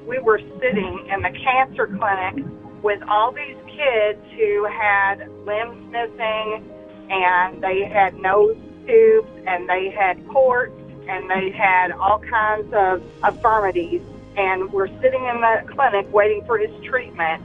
[0.09, 2.49] we were sitting in the cancer clinic
[2.83, 6.65] with all these kids who had limbs missing
[7.11, 10.75] and they had nose tubes and they had cords
[11.09, 14.03] and they had all kinds of infirmities.
[14.37, 17.43] And we're sitting in the clinic waiting for his treatment.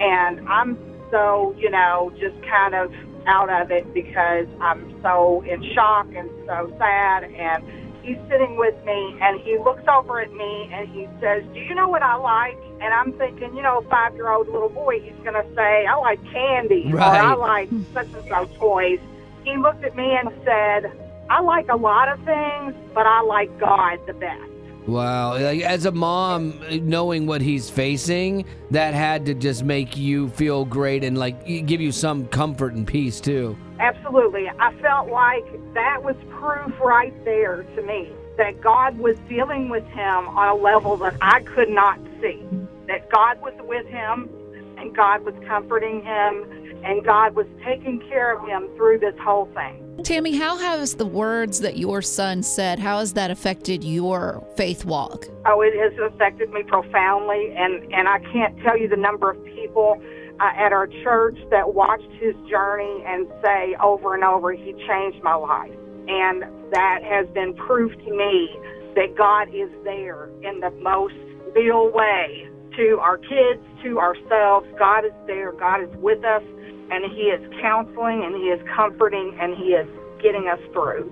[0.00, 0.76] And I'm
[1.10, 2.92] so, you know, just kind of
[3.26, 7.24] out of it because I'm so in shock and so sad.
[7.24, 7.64] And
[8.02, 11.74] he's sitting with me and he looks over at me and he says, Do you
[11.74, 12.58] know what I like?
[12.80, 15.96] And I'm thinking, you know, five year old little boy, he's going to say, I
[15.96, 19.00] like candy or I like such and so toys.
[19.46, 20.90] He looked at me and said,
[21.30, 24.42] I like a lot of things, but I like God the best.
[24.88, 25.38] Wow.
[25.38, 30.64] Like, as a mom, knowing what he's facing, that had to just make you feel
[30.64, 33.56] great and like give you some comfort and peace too.
[33.78, 34.50] Absolutely.
[34.58, 39.86] I felt like that was proof right there to me that God was dealing with
[39.86, 42.42] him on a level that I could not see.
[42.88, 44.28] That God was with him
[44.76, 49.46] and God was comforting him and God was taking care of him through this whole
[49.54, 49.82] thing.
[50.04, 54.84] Tammy, how has the words that your son said, how has that affected your faith
[54.84, 55.26] walk?
[55.46, 59.44] Oh, it has affected me profoundly, and and I can't tell you the number of
[59.44, 60.00] people
[60.38, 65.22] uh, at our church that watched his journey and say over and over, "He changed
[65.22, 65.74] my life,"
[66.08, 68.54] and that has been proof to me
[68.94, 71.14] that God is there in the most
[71.54, 74.66] real way to our kids, to ourselves.
[74.78, 75.52] God is there.
[75.52, 76.42] God is with us.
[76.90, 79.88] And He is counseling and He is comforting and He is
[80.22, 81.10] getting us through.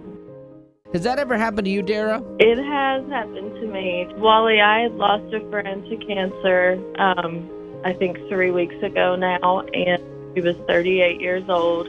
[0.93, 2.23] Has that ever happened to you, Dara?
[2.39, 4.07] It has happened to me.
[4.17, 7.51] Wally, I had lost a friend to cancer, um,
[7.85, 10.03] I think three weeks ago now, and
[10.35, 11.89] she was 38 years old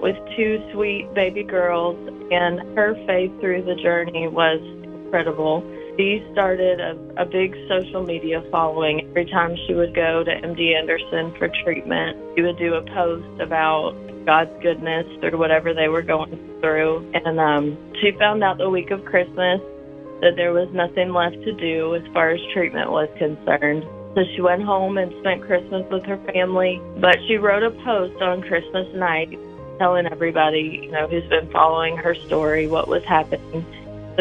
[0.00, 1.96] with two sweet baby girls,
[2.32, 5.62] and her faith through the journey was incredible.
[6.00, 9.06] She started a, a big social media following.
[9.10, 13.38] Every time she would go to MD Anderson for treatment, she would do a post
[13.38, 13.92] about
[14.24, 17.06] God's goodness through whatever they were going through.
[17.12, 19.60] And um, she found out the week of Christmas
[20.22, 23.84] that there was nothing left to do as far as treatment was concerned.
[24.14, 26.80] So she went home and spent Christmas with her family.
[26.96, 29.38] But she wrote a post on Christmas night
[29.76, 33.66] telling everybody, you know, who's been following her story what was happening.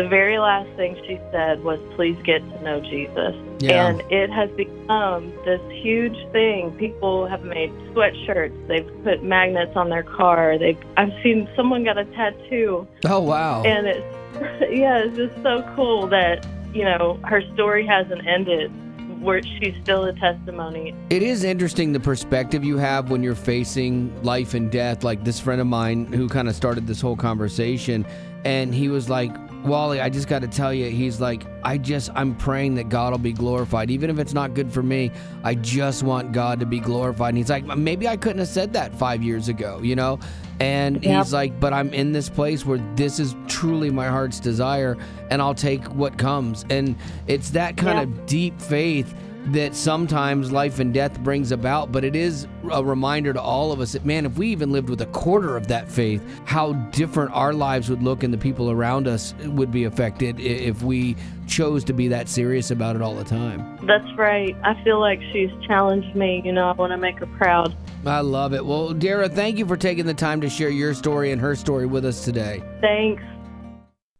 [0.01, 3.35] The very last thing she said was, please get to know Jesus.
[3.59, 3.87] Yeah.
[3.87, 6.71] And it has become this huge thing.
[6.77, 10.57] People have made sweatshirts, they've put magnets on their car.
[10.57, 13.61] They've I've seen someone got a tattoo Oh, wow.
[13.63, 14.05] and it's
[14.71, 18.71] yeah, it's just so cool that, you know, her story hasn't ended.
[19.19, 20.95] Where she's still a testimony.
[21.09, 25.03] It is interesting the perspective you have when you're facing life and death.
[25.03, 28.05] Like this friend of mine who kind of started this whole conversation,
[28.45, 32.09] and he was like, Wally, I just got to tell you, he's like, I just,
[32.15, 33.91] I'm praying that God will be glorified.
[33.91, 35.11] Even if it's not good for me,
[35.43, 37.29] I just want God to be glorified.
[37.29, 40.19] And he's like, maybe I couldn't have said that five years ago, you know?
[40.59, 44.97] And he's like, but I'm in this place where this is truly my heart's desire,
[45.29, 46.65] and I'll take what comes.
[46.69, 46.95] And
[47.27, 49.13] it's that kind of deep faith
[49.47, 53.79] that sometimes life and death brings about, but it is a reminder to all of
[53.79, 57.31] us that, man, if we even lived with a quarter of that faith, how different
[57.33, 61.15] our lives would look and the people around us would be affected if we
[61.47, 63.79] chose to be that serious about it all the time.
[63.83, 64.55] That's right.
[64.63, 66.41] I feel like she's challenged me.
[66.45, 67.75] You know, I want to make her proud.
[68.05, 68.65] I love it.
[68.65, 71.85] Well, Dara, thank you for taking the time to share your story and her story
[71.85, 72.63] with us today.
[72.81, 73.23] Thanks.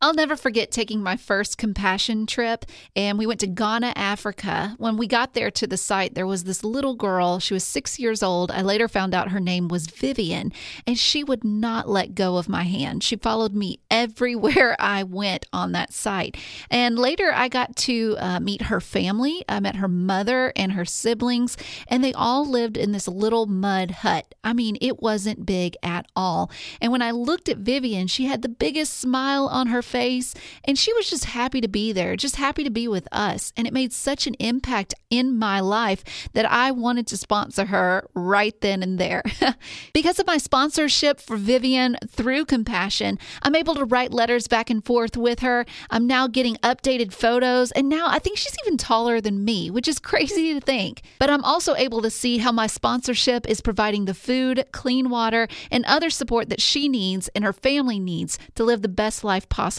[0.01, 4.75] I'll never forget taking my first compassion trip, and we went to Ghana, Africa.
[4.77, 7.39] When we got there to the site, there was this little girl.
[7.39, 8.49] She was six years old.
[8.49, 10.53] I later found out her name was Vivian,
[10.87, 13.03] and she would not let go of my hand.
[13.03, 16.37] She followed me everywhere I went on that site.
[16.71, 19.43] And later, I got to uh, meet her family.
[19.49, 21.57] I met her mother and her siblings,
[21.89, 24.33] and they all lived in this little mud hut.
[24.45, 26.49] I mean, it wasn't big at all.
[26.79, 30.77] And when I looked at Vivian, she had the biggest smile on her face, and
[30.77, 33.51] she was just happy to be there, just happy to be with us.
[33.57, 38.07] And it made such an impact in my life that I wanted to sponsor her
[38.13, 39.23] right then and there.
[39.93, 44.85] because of my sponsorship for Vivian through Compassion, I'm able to write letters back and
[44.85, 45.65] forth with her.
[45.89, 49.87] I'm now getting updated photos, and now I think she's even taller than me, which
[49.87, 51.01] is crazy to think.
[51.17, 55.47] But I'm also able to see how my sponsorship is providing the food, clean water,
[55.71, 59.47] and other support that she needs and her family needs to live the best life
[59.49, 59.78] possible.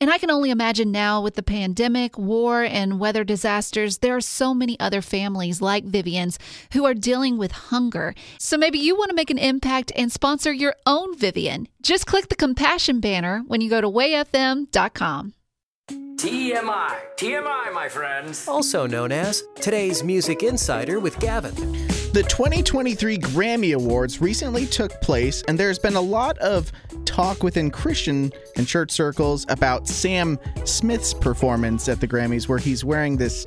[0.00, 4.20] And I can only imagine now with the pandemic, war, and weather disasters, there are
[4.20, 6.38] so many other families like Vivian's
[6.72, 8.14] who are dealing with hunger.
[8.38, 11.66] So maybe you want to make an impact and sponsor your own Vivian.
[11.82, 15.34] Just click the compassion banner when you go to wayfm.com.
[15.88, 16.96] TMI.
[17.16, 18.46] TMI, my friends.
[18.48, 21.54] Also known as today's Music Insider with Gavin.
[22.12, 26.72] The 2023 Grammy Awards recently took place, and there's been a lot of
[27.18, 32.84] talk within Christian and church circles about Sam Smith's performance at the Grammys, where he's
[32.84, 33.44] wearing this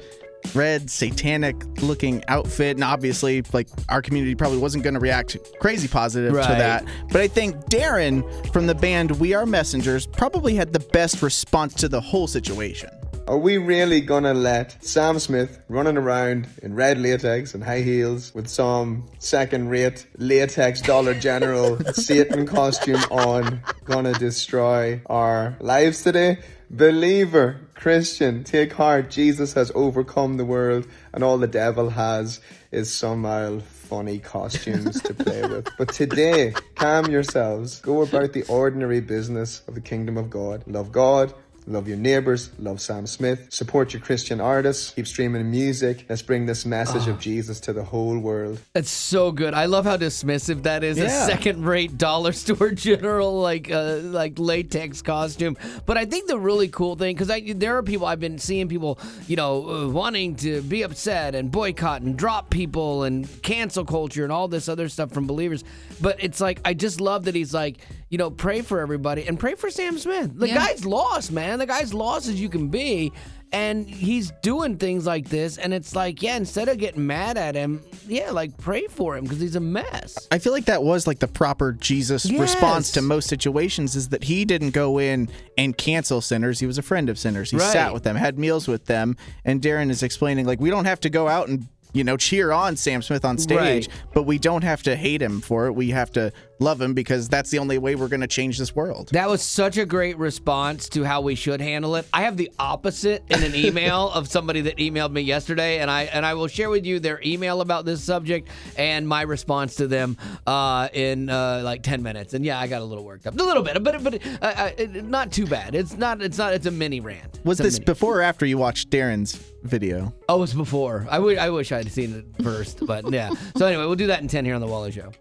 [0.53, 2.75] red satanic looking outfit.
[2.75, 6.83] And obviously like our community probably wasn't going to react crazy positive to that.
[7.11, 11.73] But i think darren from the band we are messengers probably had the best response
[11.75, 12.89] to the whole situation
[13.31, 18.35] Are we really gonna let Sam Smith running around in red latex and high heels
[18.35, 26.39] with some second rate latex Dollar General Satan costume on gonna destroy our lives today?
[26.69, 29.09] Believer, Christian, take heart.
[29.09, 32.41] Jesus has overcome the world and all the devil has
[32.73, 35.69] is some mild funny costumes to play with.
[35.77, 37.79] But today, calm yourselves.
[37.79, 40.65] Go about the ordinary business of the kingdom of God.
[40.67, 41.33] Love God,
[41.71, 42.51] Love your neighbors.
[42.59, 43.47] Love Sam Smith.
[43.49, 44.91] Support your Christian artists.
[44.91, 46.05] Keep streaming music.
[46.09, 48.59] Let's bring this message of Jesus to the whole world.
[48.73, 49.53] That's so good.
[49.53, 50.97] I love how dismissive that is.
[50.97, 55.55] A second-rate dollar store general like uh, like latex costume.
[55.85, 58.99] But I think the really cool thing because there are people I've been seeing people
[59.27, 64.23] you know uh, wanting to be upset and boycott and drop people and cancel culture
[64.25, 65.63] and all this other stuff from believers.
[66.01, 67.77] But it's like I just love that he's like
[68.11, 70.37] you know pray for everybody and pray for Sam Smith.
[70.37, 70.55] The Yeah.
[70.55, 71.57] guy's lost, man.
[71.57, 73.11] The guy's lost as you can be.
[73.53, 77.53] and he's doing things like this, and it's like, yeah, instead of getting mad at
[77.53, 80.17] him, yeah, like pray for him because he's a mess.
[80.31, 82.39] I feel like that was like the proper Jesus Yes.
[82.39, 86.61] response to most situations is that he didn't go in and cancel sinners.
[86.61, 87.51] He was a friend of sinners.
[87.51, 87.73] He Right.
[87.73, 89.17] sat with them, had meals with them.
[89.43, 92.53] And Darren is explaining, like, we don't have to go out and, you know, cheer
[92.53, 93.87] on Sam Smith on stage, Right.
[94.13, 95.73] but we don't have to hate him for it.
[95.73, 98.75] We have to love him because that's the only way we're going to change this
[98.75, 99.09] world.
[99.11, 102.07] That was such a great response to how we should handle it.
[102.13, 106.03] I have the opposite in an email of somebody that emailed me yesterday, and I
[106.03, 108.47] and I will share with you their email about this subject
[108.77, 112.33] and my response to them uh, in uh, like ten minutes.
[112.33, 114.71] And yeah, I got a little worked up, a little bit, but but uh, uh,
[115.03, 115.75] not too bad.
[115.75, 116.21] It's not.
[116.21, 116.53] It's not.
[116.53, 117.39] It's a mini rant.
[117.43, 120.13] Was It's this mini- before or after you watched Darren's video?
[120.29, 121.07] Oh, it was before.
[121.09, 123.31] I wish I had seen it first, but yeah.
[123.57, 125.11] So anyway, we'll do that in ten here on the Wally Show.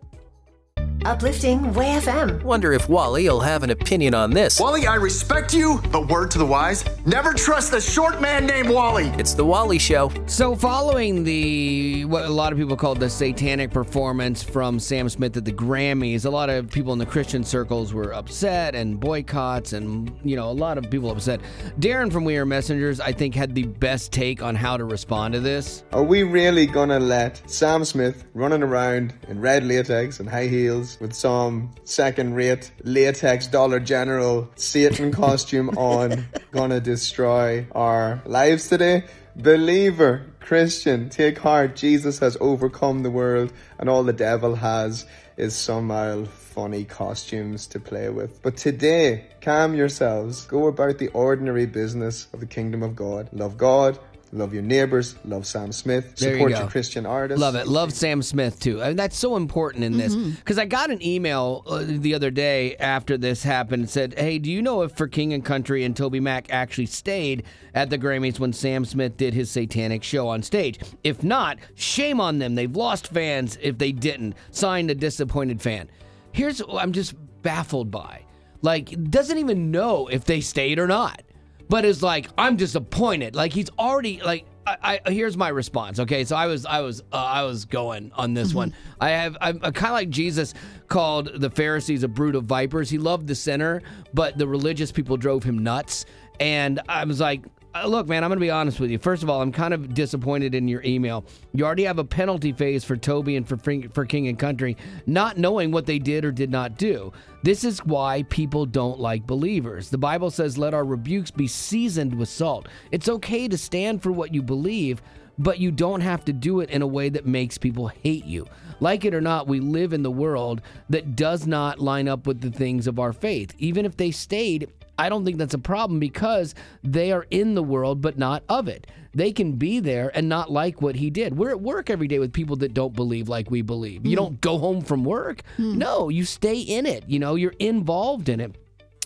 [1.05, 2.43] Uplifting Way FM.
[2.43, 4.61] Wonder if Wally will have an opinion on this.
[4.61, 8.69] Wally, I respect you, but word to the wise, never trust a short man named
[8.69, 9.07] Wally.
[9.19, 10.11] It's the Wally Show.
[10.27, 15.37] So, following the what a lot of people call the satanic performance from Sam Smith
[15.37, 19.73] at the Grammys, a lot of people in the Christian circles were upset and boycotts,
[19.73, 21.41] and you know, a lot of people upset.
[21.79, 25.35] Darren from We Are Messengers, I think, had the best take on how to respond
[25.35, 25.85] to this.
[25.93, 30.90] Are we really gonna let Sam Smith running around in red latex and high heels
[30.99, 39.05] with some second rate latex Dollar General Satan costume on gonna destroy our lives today?
[39.37, 41.77] Believer, Christian, take heart.
[41.77, 47.67] Jesus has overcome the world, and all the devil has is some old funny costumes
[47.69, 48.43] to play with.
[48.43, 50.45] But today, calm yourselves.
[50.47, 53.29] Go about the ordinary business of the kingdom of God.
[53.33, 53.99] Love God.
[54.33, 55.17] Love your neighbors.
[55.25, 56.15] Love Sam Smith.
[56.15, 56.59] There you Support go.
[56.61, 57.41] your Christian artists.
[57.41, 57.67] Love it.
[57.67, 58.81] Love Sam Smith too.
[58.81, 60.31] And that's so important in this Mm-hmm.
[60.31, 63.85] because I got an email uh, the other day after this happened.
[63.85, 66.87] It said, "Hey, do you know if For King and Country and Toby Mac actually
[66.87, 67.43] stayed
[67.75, 70.79] at the Grammys when Sam Smith did his satanic show on stage?
[71.03, 72.55] If not, shame on them.
[72.55, 74.35] They've lost fans if they didn't.
[74.53, 75.91] Signed a disappointed fan.
[76.31, 78.23] Here's what I'm just baffled by.
[78.63, 81.23] Like, doesn't even know if they stayed or not."
[81.71, 83.35] But is like I'm disappointed.
[83.35, 86.01] Like he's already like I, I here's my response.
[86.01, 88.75] Okay, so I was I was uh, I was going on this one.
[89.01, 90.53] I have I'm kind of like Jesus
[90.89, 92.91] called the Pharisees a brood of vipers.
[92.91, 96.05] He loved the sinner, but the religious people drove him nuts.
[96.39, 97.43] And I was like.
[97.75, 98.99] Uh, Look, man, I'm going to be honest with you.
[98.99, 101.25] First of all, I'm kind of disappointed in your email.
[101.53, 103.57] You already have a penalty phase for Toby and for
[103.93, 107.13] for King and Country, not knowing what they did or did not do.
[107.43, 109.91] This is why people don't like believers.
[109.91, 114.13] The Bible says, "Let our rebukes be seasoned with salt." It's okay to stand for
[114.13, 115.03] what you believe,
[115.39, 118.47] but you don't have to do it in a way that makes people hate you.
[118.81, 122.41] Like it or not, we live in the world that does not line up with
[122.41, 123.55] the things of our faith.
[123.59, 124.69] Even if they stayed,
[125.01, 128.69] I don't think that's a problem because they are in the world but not of
[128.69, 128.87] it.
[129.13, 131.37] They can be there and not like what he did.
[131.37, 134.07] We're at work every day with people that don't believe like we believe.
[134.07, 135.43] You don't go home from work.
[135.59, 137.05] No, you stay in it.
[137.09, 138.57] You know, you're involved in it.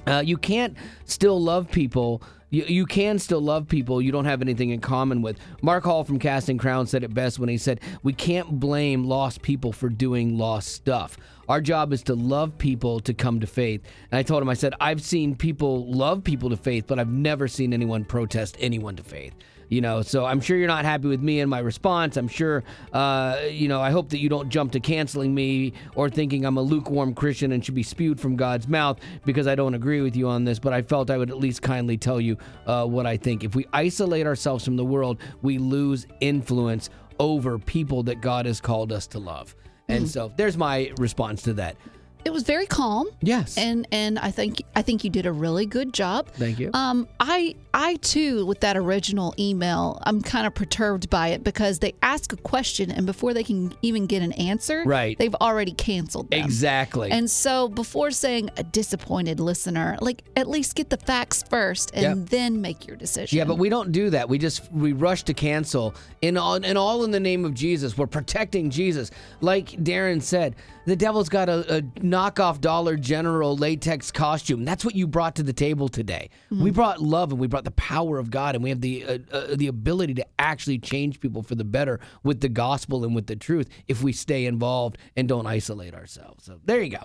[0.07, 0.77] Uh, you can't
[1.07, 2.23] still love people.
[2.51, 5.39] You, you can still love people you don't have anything in common with.
[5.63, 9.43] Mark Hall from Casting Crowns said it best when he said, We can't blame lost
[9.43, 11.17] people for doing lost stuff.
[11.49, 13.83] Our job is to love people to come to faith.
[14.11, 17.09] And I told him, I said, I've seen people love people to faith, but I've
[17.09, 19.35] never seen anyone protest anyone to faith.
[19.69, 22.17] You know so i'm sure you're not happy with me and my response.
[22.17, 26.11] I'm sure uh, you know i hope that you don't jump to canceling me or
[26.11, 29.75] thinking i'm a lukewarm christian and should be spewed from god's mouth because i don't
[29.75, 32.37] agree with you on this but i felt i would at least kindly tell you
[32.67, 33.43] uh, what i think.
[33.43, 38.61] If we isolate ourselves from the world we lose influence over people that god has
[38.61, 39.57] called us to love
[39.89, 40.09] and mm-hmm.
[40.09, 41.77] so there's my response to that
[42.25, 43.09] It was very calm.
[43.21, 43.59] Yes.
[43.59, 46.29] And and I think I think you did a really good job.
[46.35, 46.71] Thank you.
[46.73, 51.81] Um, I I too with that original email, I'm kind of perturbed by it because
[51.81, 55.19] they ask a question and before they can even get an answer, Right.
[55.19, 56.43] they've already canceled them.
[56.45, 61.91] exactly And so before saying a disappointed listener, like at least get the facts first
[61.95, 62.29] and Yep.
[62.31, 63.37] then make your decision.
[63.37, 64.29] Yeah, but we don't do that.
[64.29, 67.99] We just we rush to cancel in all and all in the name of Jesus.
[67.99, 69.11] We're protecting Jesus.
[69.41, 70.55] Like Darren said,
[70.87, 71.83] the devil's got a, a
[72.15, 74.65] knockoff Dollar General latex costume.
[74.65, 76.31] That's what you brought to the table today.
[76.51, 79.19] We brought love and we brought the power of God, and we have the uh,
[79.33, 83.27] uh, the ability to actually change people for the better with the gospel and with
[83.27, 86.45] the truth if we stay involved and don't isolate ourselves.
[86.45, 87.03] So there you go.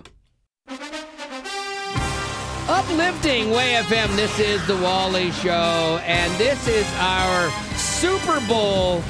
[2.68, 4.14] Uplifting Way FM.
[4.14, 9.02] This is the Wally Show, and this is our Super Bowl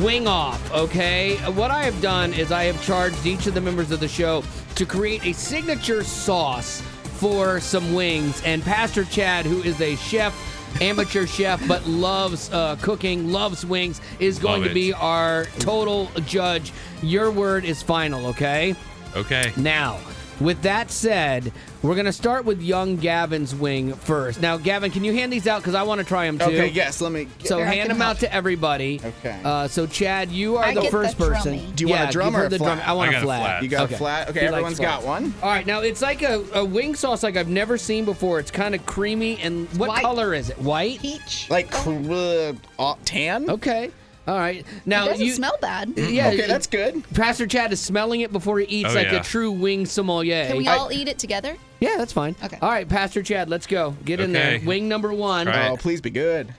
[0.00, 0.72] wing off.
[0.72, 4.08] Okay, what I have done is I have charged each of the members of the
[4.08, 4.42] show
[4.74, 6.80] to create a signature sauce
[7.18, 10.34] for some wings, and Pastor Chad, who is a chef
[10.82, 14.96] amateur chef, but loves uh, cooking, loves wings, is going Love to be it.
[15.00, 16.72] our total judge.
[17.02, 18.74] Your word is final, okay?
[19.14, 19.52] Okay.
[19.56, 19.98] Now,
[20.40, 24.40] with that said, we're going to start with young Gavin's wing first.
[24.40, 25.60] Now, Gavin, can you hand these out?
[25.62, 26.44] Because I want to try them too.
[26.46, 27.28] Okay, yes, let me.
[27.44, 28.10] So I hand them help.
[28.16, 29.00] out to everybody.
[29.04, 29.40] Okay.
[29.44, 31.54] Uh, so Chad, you are I the get first the person.
[31.58, 31.76] drummy.
[31.76, 32.74] Do you want a drum give her or a the flat?
[32.76, 32.88] drum.
[32.88, 33.40] I want I a got a flat.
[33.40, 33.62] flat.
[33.62, 33.94] You got Okay.
[33.94, 34.28] a flat?
[34.30, 35.22] Okay, He likes everyone's got flats.
[35.22, 35.34] one.
[35.42, 38.38] All right, now it's like a, a wing sauce like I've never seen before.
[38.40, 39.38] It's kind of creamy.
[39.40, 40.02] And what white.
[40.02, 40.58] color is it?
[40.58, 41.00] White?
[41.00, 41.46] Peach.
[41.50, 43.48] Like cr- uh, uh, tan?
[43.48, 43.90] Okay.
[44.26, 44.66] All right.
[44.84, 45.32] Now it doesn't you.
[45.34, 45.92] smell bad.
[45.96, 47.04] Yeah, Okay, that's good.
[47.14, 49.20] Pastor Chad is smelling it before he eats Oh, like yeah.
[49.20, 50.46] a true wing sommelier.
[50.48, 51.56] Can we I- all eat it together?
[51.80, 52.34] yeah, that's fine.
[52.42, 52.58] Okay.
[52.60, 53.94] All right, Pastor Chad, let's go.
[54.04, 54.54] Get in there.
[54.56, 54.66] Okay.
[54.66, 55.46] Wing number one.
[55.46, 55.70] Try it.
[55.70, 56.52] Oh, please be good.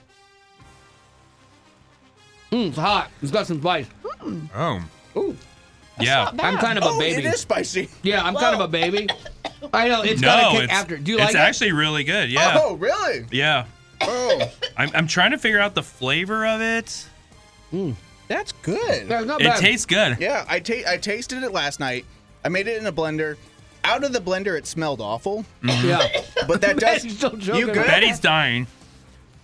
[2.51, 3.09] Mm, it's hot.
[3.22, 3.88] It's got some spice.
[4.55, 4.82] Oh.
[5.18, 5.36] Ooh,
[5.99, 6.30] Yeah.
[6.39, 7.26] I'm kind of a oh, baby.
[7.26, 7.89] it is spicy.
[8.03, 9.07] Yeah, I'm kind of a baby.
[9.74, 10.97] I know it's no, got a kick it's, after.
[10.97, 11.38] Do you it's like it?
[11.38, 12.30] It's actually really good.
[12.32, 12.57] Yeah.
[12.61, 13.26] Oh, really?
[13.32, 13.65] Yeah.
[14.01, 17.07] Oh, I'm, I'm trying to figure out the flavor of it.
[18.28, 19.07] That's good.
[19.09, 19.59] Yeah, not It bad.
[19.59, 20.18] tastes good.
[20.20, 22.05] Yeah, I ta- I tasted it last night.
[22.45, 23.38] I made it in a blender.
[23.84, 26.05] Out of the blender, it smelled awful, Yeah.
[26.47, 27.03] but that does.
[27.03, 27.68] Betty's still joking.
[27.68, 27.86] you good?
[27.88, 28.68] Betty's dying.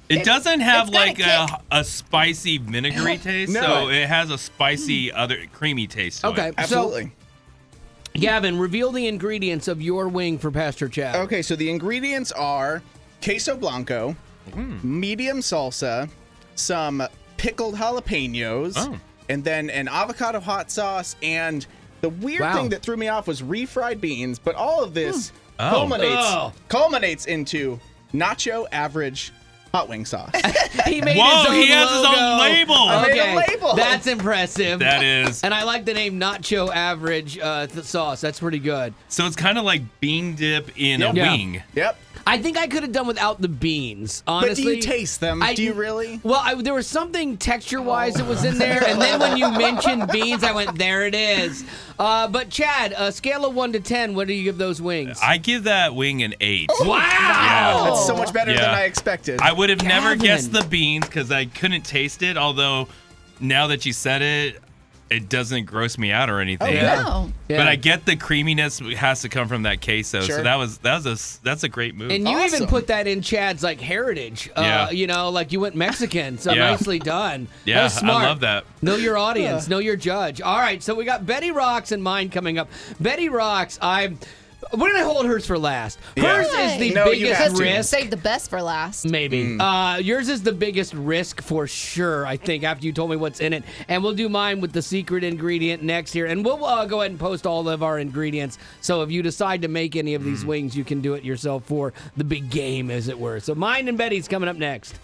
[0.09, 3.61] It doesn't have it's a like a, a spicy vinegary taste, No.
[3.61, 6.21] so it has a spicy other creamy taste.
[6.21, 6.49] To Okay.
[6.49, 6.55] It.
[6.57, 7.03] Absolutely.
[7.05, 11.15] So, Gavin, reveal the ingredients of your wing for Pastor Chad.
[11.15, 12.83] Okay, so the ingredients are
[13.23, 14.15] queso blanco,
[14.51, 14.83] Mm.
[14.83, 16.09] medium salsa,
[16.55, 17.01] some
[17.37, 18.97] pickled jalapenos, Oh.
[19.29, 21.15] and then an avocado hot sauce.
[21.23, 21.65] And
[22.01, 22.53] the weird Wow.
[22.53, 24.39] thing that threw me off was refried beans.
[24.39, 25.69] But all of this Oh.
[25.69, 26.53] culminates Oh.
[26.69, 27.79] culminates into
[28.13, 29.31] nacho average
[29.73, 30.29] hot wing sauce.
[30.85, 32.37] He made Whoa, his own he has his own logo.
[32.43, 32.73] label.
[32.75, 33.75] I made a Okay, label.
[33.75, 34.79] That's impressive.
[34.79, 35.41] That is.
[35.43, 38.19] And I like the name Nacho Average uh, th- Sauce.
[38.21, 38.93] That's pretty good.
[39.07, 41.13] So it's kind of like bean dip in Yep.
[41.13, 41.31] a Yeah.
[41.31, 41.63] wing.
[41.73, 41.97] yep.
[42.25, 44.23] I think I could have done without the beans.
[44.25, 45.43] Honestly, But do you taste them?
[45.43, 46.21] I- do you really?
[46.23, 50.07] Well, I, there was something texture-wise that was in there, and then when you mentioned
[50.09, 51.65] beans, I went, "There it is."
[51.99, 55.19] Uh, but Chad, a scale of one to ten, what do you give those wings?
[55.21, 56.69] I give that wing an eight.
[56.79, 59.41] wow, That's so much better than I expected.
[59.41, 62.37] I would have never guessed the beans because I couldn't taste it.
[62.37, 62.87] Although
[63.39, 64.62] now that you said it,
[65.13, 66.73] it doesn't gross me out or anything.
[66.73, 67.03] yeah.
[67.03, 67.31] No.
[67.47, 67.57] Yeah.
[67.57, 70.21] But I get the creaminess has to come from that queso.
[70.21, 70.37] Sure.
[70.37, 72.11] So that was that was a that's a great move.
[72.11, 74.49] And you even put that in Chad's like heritage.
[74.55, 74.89] Uh, Yeah.
[74.89, 76.37] You know, like you went Mexican.
[76.37, 76.71] So Yeah.
[76.71, 77.47] nicely done.
[77.65, 78.65] Yeah, was I love that.
[78.81, 79.67] Know your audience.
[79.67, 80.41] Know your judge.
[80.41, 80.81] All right.
[80.81, 82.69] So we got Betty Rocks and mine coming up.
[82.99, 84.19] Betty Rocks, I'm.
[84.73, 85.99] We're gonna hold hers for last.
[86.15, 86.37] Yeah.
[86.37, 87.61] Hers is the No, you biggest have to.
[87.63, 87.89] risk.
[87.89, 89.05] Save the best for last.
[89.05, 89.57] Maybe.
[89.59, 93.39] Uh, yours is the biggest risk for sure, I think, after you told me what's
[93.39, 93.63] in it.
[93.87, 96.25] And we'll do mine with the secret ingredient next here.
[96.25, 98.57] And we'll uh, go ahead and post all of our ingredients.
[98.81, 101.63] So if you decide to make any of these wings, you can do it yourself
[101.65, 103.39] for the big game, as it were.
[103.39, 104.95] So mine and Betty's coming up next.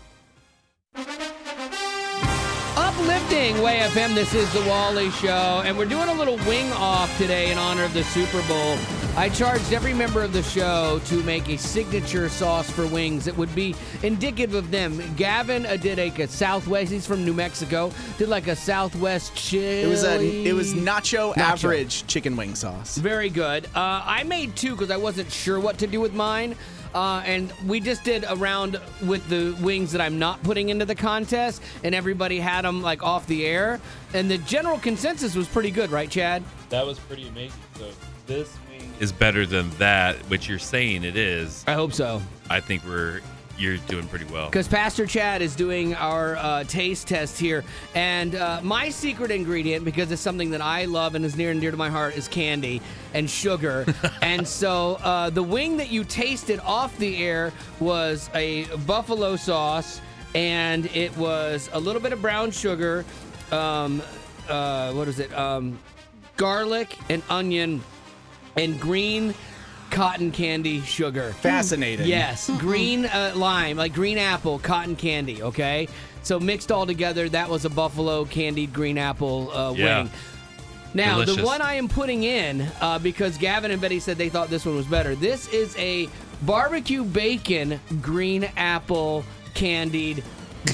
[3.29, 7.51] Way FM, this is the Wally Show, and we're doing a little wing off today
[7.51, 8.75] in honor of the Super Bowl.
[9.15, 13.37] I charged every member of the show to make a signature sauce for wings that
[13.37, 14.99] would be indicative of them.
[15.15, 19.81] Gavin did like a Southwest, he's from New Mexico, did like a Southwest chili.
[19.83, 21.37] it was a it was nacho, Nacho.
[21.37, 22.97] average chicken wing sauce.
[22.97, 23.65] Very good.
[23.75, 26.55] Uh, I made two because I wasn't sure what to do with mine.
[26.93, 30.85] Uh, and we just did a round with the wings that I'm not putting into
[30.85, 33.79] the contest, and everybody had them like off the air.
[34.13, 36.43] And the general consensus was pretty good, right, Chad?
[36.69, 37.59] That was pretty amazing.
[37.77, 37.89] So
[38.25, 41.63] this wing is better than that, which you're saying it is.
[41.67, 42.21] I hope so.
[42.49, 43.21] I think we're
[43.59, 44.47] you're doing pretty well.
[44.47, 47.63] Because Pastor Chad is doing our uh, taste test here.
[47.93, 51.59] And uh, my secret ingredient, because it's something that I love and is near and
[51.59, 52.81] dear to my heart, is candy
[53.13, 53.85] and sugar.
[54.21, 59.99] and so uh, the wing that you tasted off the air was a buffalo sauce,
[60.33, 63.03] and it was a little bit of brown sugar.
[63.51, 64.01] Um,
[64.47, 65.33] uh, what is it?
[65.33, 65.77] Um,
[66.37, 67.83] garlic and onion
[68.55, 69.33] and green
[69.91, 71.33] cotton candy sugar.
[71.33, 72.07] Fascinating.
[72.07, 75.41] Yes, green uh, lime, like green apple, cotton candy.
[75.43, 75.87] Okay,
[76.23, 80.03] so mixed all together, that was a buffalo candied green apple uh, Yeah.
[80.03, 80.11] wing.
[80.93, 81.45] Now, the Delicious.
[81.45, 84.75] one I am putting in, uh, because Gavin and Betty said they thought this one
[84.75, 85.13] was better.
[85.13, 86.09] This is a
[86.41, 89.23] barbecue bacon green apple
[89.53, 90.23] candied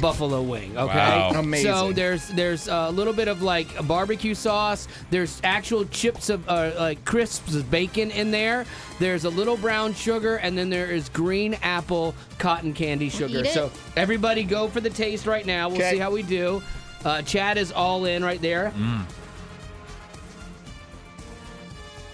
[0.01, 0.77] buffalo wing.
[0.77, 1.31] Okay, Wow.
[1.35, 1.71] Amazing.
[1.71, 4.87] So there's there's a little bit of like a barbecue sauce.
[5.11, 8.65] There's actual chips of uh, like crisps of bacon in there.
[8.99, 13.39] There's a little brown sugar, and then there is green apple cotton candy sugar.
[13.39, 13.53] Eat it.
[13.53, 15.69] So everybody go for the taste right now.
[15.69, 15.91] We'll Okay.
[15.91, 16.61] see how we do.
[17.03, 18.73] Uh, Chad is all in right there.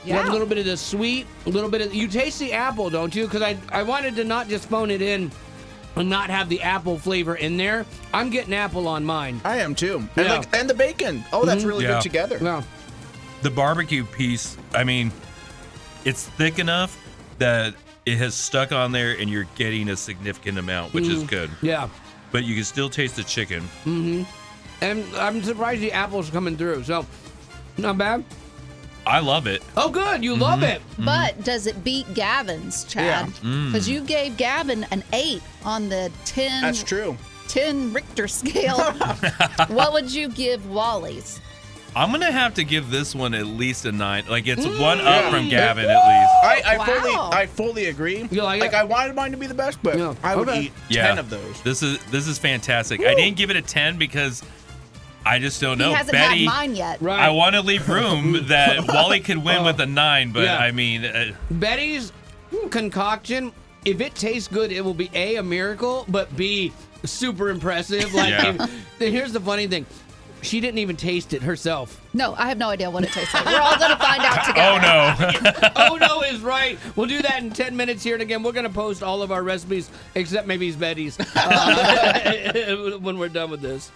[0.03, 2.53] You have a little bit of the sweet, a little bit of you taste the
[2.53, 3.26] apple, don't you?
[3.26, 5.32] Because I I wanted to not just phone it in
[5.95, 9.41] and not have the apple flavor in there, I'm getting apple on mine.
[9.43, 10.07] I am too.
[10.15, 10.37] And Yeah.
[10.37, 11.23] like and the bacon.
[11.33, 11.67] Oh, that's Mhm.
[11.67, 11.93] really Yeah.
[11.93, 12.39] good together.
[12.41, 12.61] Yeah.
[13.41, 15.11] The barbecue piece, I mean,
[16.05, 16.97] it's thick enough
[17.39, 17.73] that
[18.05, 21.27] it has stuck on there and you're getting a significant amount, which is Mhm.
[21.27, 21.51] good.
[21.61, 21.87] Yeah.
[22.31, 23.61] But you can still taste the chicken.
[23.85, 24.23] Mm-hmm.
[24.81, 26.83] And I'm surprised the apple's coming through.
[26.85, 27.05] So,
[27.77, 28.23] not bad.
[29.06, 29.64] I love it.
[29.76, 30.24] Oh, good.
[30.24, 30.82] You love it.
[30.99, 33.28] But does it beat Gavin's, Chad?
[33.28, 33.34] Yeah.
[33.41, 33.68] Mm.
[33.72, 37.18] Because you gave Gavin an eight on the 10, That's true.
[37.47, 38.78] 10 Richter scale.
[39.68, 41.39] what would you give Wally's?
[41.93, 44.24] I'm gonna have to give this one at least a nine.
[44.30, 44.80] Like it's Mm.
[44.80, 45.30] one up Yeah.
[45.30, 46.32] from Gavin at least.
[46.41, 46.86] I, I Wow.
[46.86, 48.26] fully I fully agree.
[48.32, 48.76] You like like it?
[48.78, 50.62] I wanted mine to be the best, but I would Okay.
[50.62, 51.08] eat Yeah.
[51.08, 51.62] ten of those.
[51.64, 53.02] This is this is fantastic.
[53.06, 54.41] I didn't give it a ten because
[55.32, 55.89] I just don't know.
[55.89, 57.01] he hasn't Betty, had mine yet.
[57.01, 57.19] Right.
[57.19, 60.57] I want to leave room that Wally could win with a nine, but Yeah.
[60.57, 62.11] I mean, uh, Betty's
[62.69, 63.53] concoction,
[63.86, 66.73] if it tastes good, it will be A, a miracle, but B,
[67.05, 68.13] super impressive.
[68.13, 68.67] Like, Yeah.
[68.99, 69.86] if- here's the funny thing.
[70.43, 72.01] She didn't even taste it herself.
[72.15, 73.45] No, I have no idea what it tastes like.
[73.45, 74.79] We're all going to find out together.
[74.84, 75.71] oh no.
[75.75, 76.79] oh no is right.
[76.95, 78.15] We'll do that in 10 minutes here.
[78.15, 82.97] And again, we're going to post all of our recipes, except maybe it's Betty's, uh,
[83.01, 83.91] when we're done with this.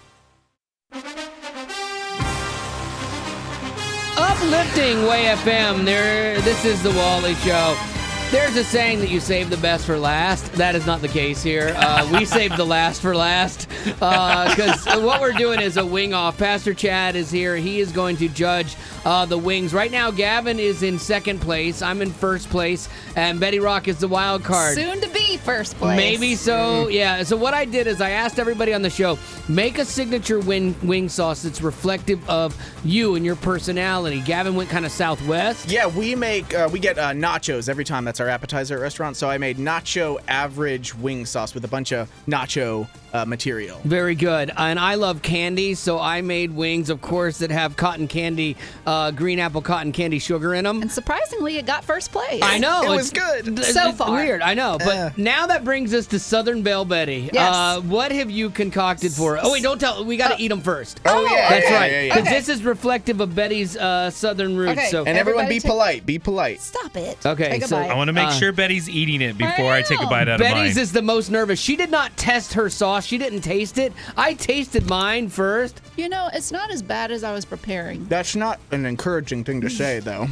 [4.36, 5.86] Uplifting Way FM.
[5.86, 7.95] There, this is the Wally Show.
[8.32, 10.52] There's a saying that you save the best for last.
[10.54, 11.72] That is not the case here.
[11.76, 16.36] Uh, we saved the last for last because what we're doing is a wing off.
[16.36, 17.54] Pastor Chad is here.
[17.54, 18.74] He is going to judge
[19.04, 19.72] uh, the wings.
[19.72, 21.82] Right now, Gavin is in second place.
[21.82, 24.74] I'm in first place, and Betty Rock is the wild card.
[24.74, 25.96] Soon to be first place.
[25.96, 26.88] Maybe so.
[26.88, 27.22] Yeah.
[27.22, 29.18] So what I did is I asked everybody on the show
[29.48, 34.20] make a signature wing wing sauce that's reflective of you and your personality.
[34.22, 35.70] Gavin went kind of southwest.
[35.70, 38.04] Yeah, we make uh, we get uh, nachos every time.
[38.04, 39.16] That's our appetizer at restaurant.
[39.16, 43.80] So I made nacho average wing sauce with a bunch of nacho uh, material.
[43.84, 44.50] Very good.
[44.56, 48.56] And I love candy, so I made wings, of course, that have cotton candy,
[48.86, 50.82] uh, green apple cotton candy sugar in them.
[50.82, 52.42] And surprisingly, it got first place.
[52.42, 52.82] I know.
[52.92, 53.64] It was good.
[53.64, 54.10] So it's far.
[54.12, 54.76] Weird, I know.
[54.78, 55.10] But Uh.
[55.16, 57.30] now that brings us to Southern Belle Betty.
[57.32, 57.54] Yes.
[57.54, 59.44] Uh, what have you concocted for us?
[59.46, 60.04] Oh, wait, don't tell.
[60.04, 61.00] We got to eat them first.
[61.06, 61.92] Oh, yeah, That's yeah, right.
[61.92, 62.14] yeah, yeah.
[62.14, 62.36] Because Okay.
[62.38, 64.72] this is reflective of Betty's uh, Southern roots.
[64.72, 64.88] Okay.
[64.90, 66.06] So And everyone Everybody be take- polite.
[66.06, 66.60] Be polite.
[66.60, 67.18] Stop it.
[67.24, 67.90] Okay, Take a so- bite.
[67.90, 70.38] I want to make Uh, sure Betty's eating it before I, take a bite out
[70.38, 70.64] Betty's of mine.
[70.64, 71.60] Betty's is the most nervous.
[71.60, 73.05] She did not test her sauce.
[73.06, 73.92] She didn't taste it.
[74.16, 75.80] I tasted mine first.
[75.96, 78.04] You know, it's not as bad as I was preparing.
[78.06, 80.26] That's not an encouraging thing to say, though.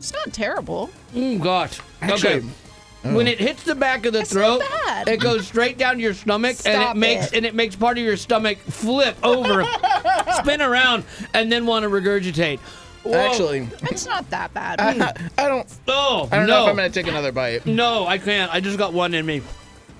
[0.00, 0.90] It's not terrible.
[1.14, 1.80] Oh gosh.
[2.00, 2.46] Actually, okay.
[3.14, 6.12] When it hits the back of the It's throat, not it goes straight down your
[6.12, 9.64] stomach, and Stop it makes and it makes part of your stomach flip over,
[10.38, 12.58] spin around, and then want to regurgitate.
[13.04, 13.12] Whoa.
[13.14, 14.80] Actually, It's not that bad.
[14.80, 15.68] I, I don't.
[15.86, 17.64] oh I don't no, know if I'm gonna take another bite.
[17.64, 18.52] no, I can't.
[18.52, 19.42] I just got one in me.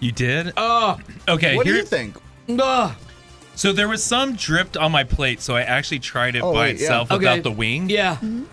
[0.02, 0.52] You did?
[0.56, 0.98] Oh,
[1.28, 1.56] Okay.
[1.56, 2.16] What do here- you think?
[2.60, 2.92] ugh.
[3.54, 6.60] So there was some dripped on my plate, so I actually tried it Oh, by
[6.60, 6.82] wait, yeah.
[6.82, 7.18] itself Okay.
[7.18, 7.88] without the wing.
[7.90, 8.16] yeah.
[8.16, 8.44] Mm-hmm.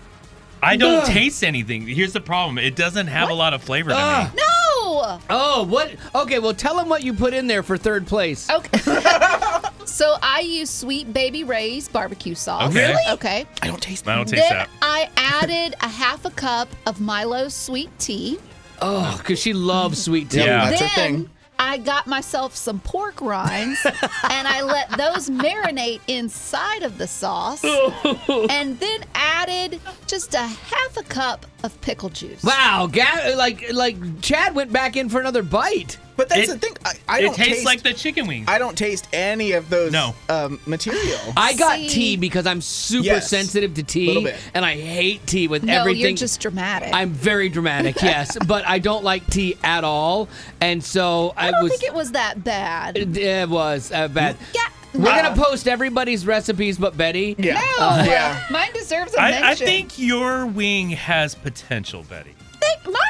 [0.61, 1.07] I don't Ugh.
[1.07, 1.87] taste anything.
[1.87, 4.33] Here's the problem: it doesn't have a lot of flavor to Ugh.
[4.33, 4.41] me.
[4.41, 5.19] no.
[5.29, 5.91] Oh, what?
[6.13, 8.49] Okay, well, tell them what you put in there for third place.
[8.49, 8.79] Okay.
[9.85, 12.69] so I use Sweet Baby Ray's barbecue sauce.
[12.69, 12.89] Okay.
[12.89, 13.03] Really?
[13.13, 13.47] Okay.
[13.61, 14.05] I don't taste.
[14.07, 14.69] I don't taste Then that.
[14.81, 18.37] I added a half a cup of Milo's sweet tea.
[18.81, 20.39] Oh, because she loves sweet tea.
[20.39, 20.69] Yeah.
[20.69, 21.29] That's her then thing.
[21.59, 27.63] I got myself some pork rinds and I let those marinate inside of the sauce
[28.49, 32.43] and then added just a half a cup of pickle juice.
[32.43, 35.97] Wow, Ga- like like Chad went back in for another bite.
[36.19, 36.75] But that's It- the thing.
[36.83, 38.45] I, I it don't tastes taste, like the chicken wings.
[38.49, 39.91] I don't taste any of those.
[39.93, 40.13] No.
[40.27, 41.17] Um, material.
[41.37, 41.87] I got See?
[41.89, 43.29] tea because I'm super Yes.
[43.29, 44.35] sensitive to tea, Little bit.
[44.53, 46.01] and I hate tea with no, everything.
[46.01, 46.89] you're just dramatic.
[46.93, 50.27] I'm very dramatic, yes, but I don't like tea at all,
[50.59, 51.71] and so I was I don't was.
[51.71, 52.97] think it was that bad.
[52.97, 54.35] it, it was uh, bad.
[54.53, 54.61] Yeah.
[54.93, 57.35] We're gonna post everybody's recipes, but Betty.
[57.37, 57.53] yeah.
[57.79, 58.43] No, yeah.
[58.49, 59.45] mine deserves a I, mention.
[59.45, 62.33] I think your wing has potential, Betty.
[62.59, 63.08] Think mine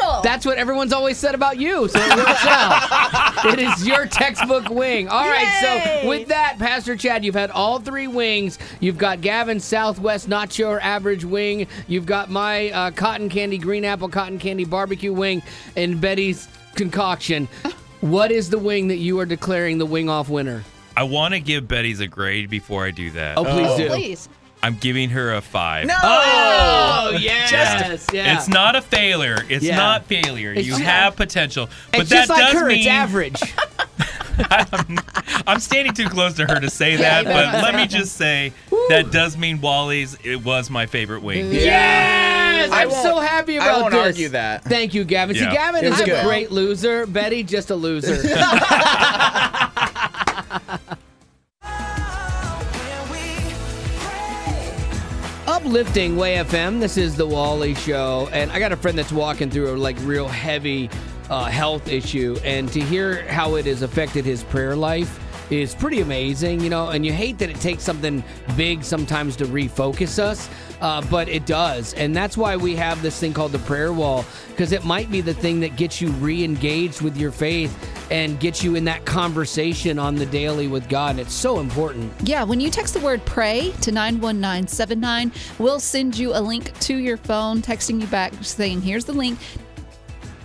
[0.00, 0.22] has.
[0.22, 3.44] That's what everyone's always said about you, so it works out.
[3.46, 5.08] It is your textbook wing.
[5.08, 6.00] All right, Yay!
[6.02, 8.58] so with that, Pastor Chad, you've had all three wings.
[8.80, 11.66] You've got Gavin's Southwest Nacho or Average Wing.
[11.88, 15.42] You've got my uh, cotton candy, green apple cotton candy barbecue wing,
[15.76, 17.48] and Betty's concoction.
[18.00, 20.62] What is the wing that you are declaring the wing off winner?
[20.96, 23.36] I want to give Betty's a grade before I do that.
[23.38, 23.88] Oh, please oh, do.
[23.88, 24.28] please.
[24.64, 25.86] I'm giving her a five.
[25.86, 25.94] No.
[26.02, 28.34] Oh, yes, yeah.
[28.38, 29.44] It's not a failure.
[29.50, 29.76] It's Yeah.
[29.76, 30.52] not failure.
[30.54, 31.68] It's you just- have potential.
[31.92, 33.42] But it's that just like does her, mean it's average.
[35.46, 38.52] I'm standing too close to her to say that, but let me just say
[38.88, 41.52] that does mean Wally's it was my favorite wing.
[41.52, 41.62] Yes!
[41.62, 44.00] Yes, I I'm won't- so happy I about won't this.
[44.06, 44.64] argue that.
[44.64, 45.36] Thank you, Gavin.
[45.36, 45.50] Yeah.
[45.50, 46.24] See, Gavin It is was a good.
[46.24, 47.04] great loser.
[47.06, 48.14] Betty, just a loser.
[55.64, 56.78] Uplifting Way FM.
[56.78, 59.96] This is the Wally Show, and I got a friend that's walking through a like
[60.00, 60.90] real heavy
[61.30, 65.18] uh, health issue, and to hear how it has affected his prayer life
[65.50, 66.90] is pretty amazing, you know.
[66.90, 68.22] And you hate that it takes something
[68.56, 70.48] big sometimes to refocus us,
[70.80, 74.24] uh, but it does, and that's why we have this thing called the prayer wall
[74.48, 77.76] because it might be the thing that gets you re-engaged with your faith
[78.10, 81.12] and gets you in that conversation on the daily with God.
[81.12, 82.12] And it's so important.
[82.22, 86.96] Yeah, when you text the word pray to 91979, we'll send you a link to
[86.96, 89.38] your phone, texting you back saying, here's the link.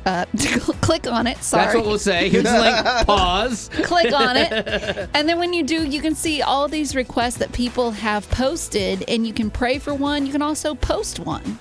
[0.09, 0.25] Uh,
[0.81, 1.37] click on it.
[1.37, 1.65] Sorry.
[1.65, 2.29] That's what we'll say.
[2.29, 2.83] Here's link.
[3.05, 3.69] Pause.
[3.83, 5.09] click on it.
[5.19, 9.03] And then when you do, you can see all these requests that people have posted,
[9.07, 10.25] and you can pray for one.
[10.25, 11.59] You can also post one.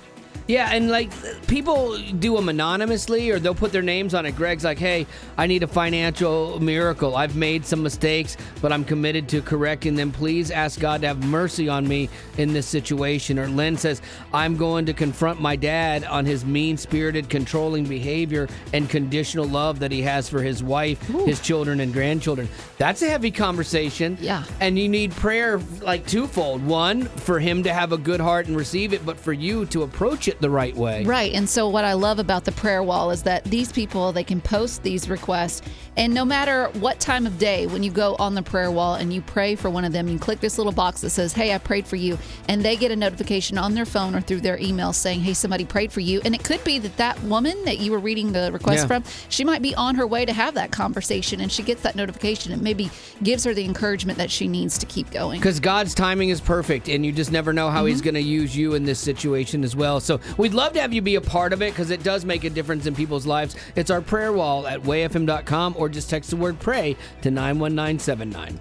[0.49, 1.11] Yeah, and like
[1.45, 4.35] people do them anonymously or they'll put their names on it.
[4.35, 5.05] Greg's like, hey,
[5.37, 7.15] I need a financial miracle.
[7.15, 10.11] I've made some mistakes, but I'm committed to correcting them.
[10.11, 13.37] Please ask God to have mercy on me in this situation.
[13.37, 14.01] Or Lynn says,
[14.33, 19.77] I'm going to confront my dad on his mean spirited, controlling behavior and conditional love
[19.77, 22.49] that he has for his wife, his children, and grandchildren.
[22.79, 24.17] That's a heavy conversation.
[24.19, 24.43] Yeah.
[24.59, 28.57] And you need prayer like twofold one, for him to have a good heart and
[28.57, 31.03] receive it, but for you to approach it the right way.
[31.05, 31.33] Right.
[31.33, 34.41] And so what I love about the prayer wall is that these people they can
[34.41, 35.61] post these requests
[35.99, 39.11] and no matter what time of day when you go on the prayer wall and
[39.11, 41.57] you pray for one of them, you click this little box that says, "Hey, I
[41.57, 42.17] prayed for you."
[42.47, 45.65] And they get a notification on their phone or through their email saying, "Hey, somebody
[45.65, 48.49] prayed for you." And it could be that that woman that you were reading the
[48.53, 48.87] request Yeah.
[48.87, 51.97] from, she might be on her way to have that conversation and she gets that
[51.97, 52.53] notification.
[52.53, 52.89] It maybe
[53.21, 55.41] gives her the encouragement that she needs to keep going.
[55.41, 58.05] Because God's timing is perfect, and you just never know how He's mm-hmm.
[58.05, 59.99] going to use you in this situation as well.
[59.99, 62.43] So we'd love to have you be a part of it because it does make
[62.43, 63.55] a difference in people's lives.
[63.75, 68.59] It's our prayer wall at wayfm.com or just text the word pray to 91979.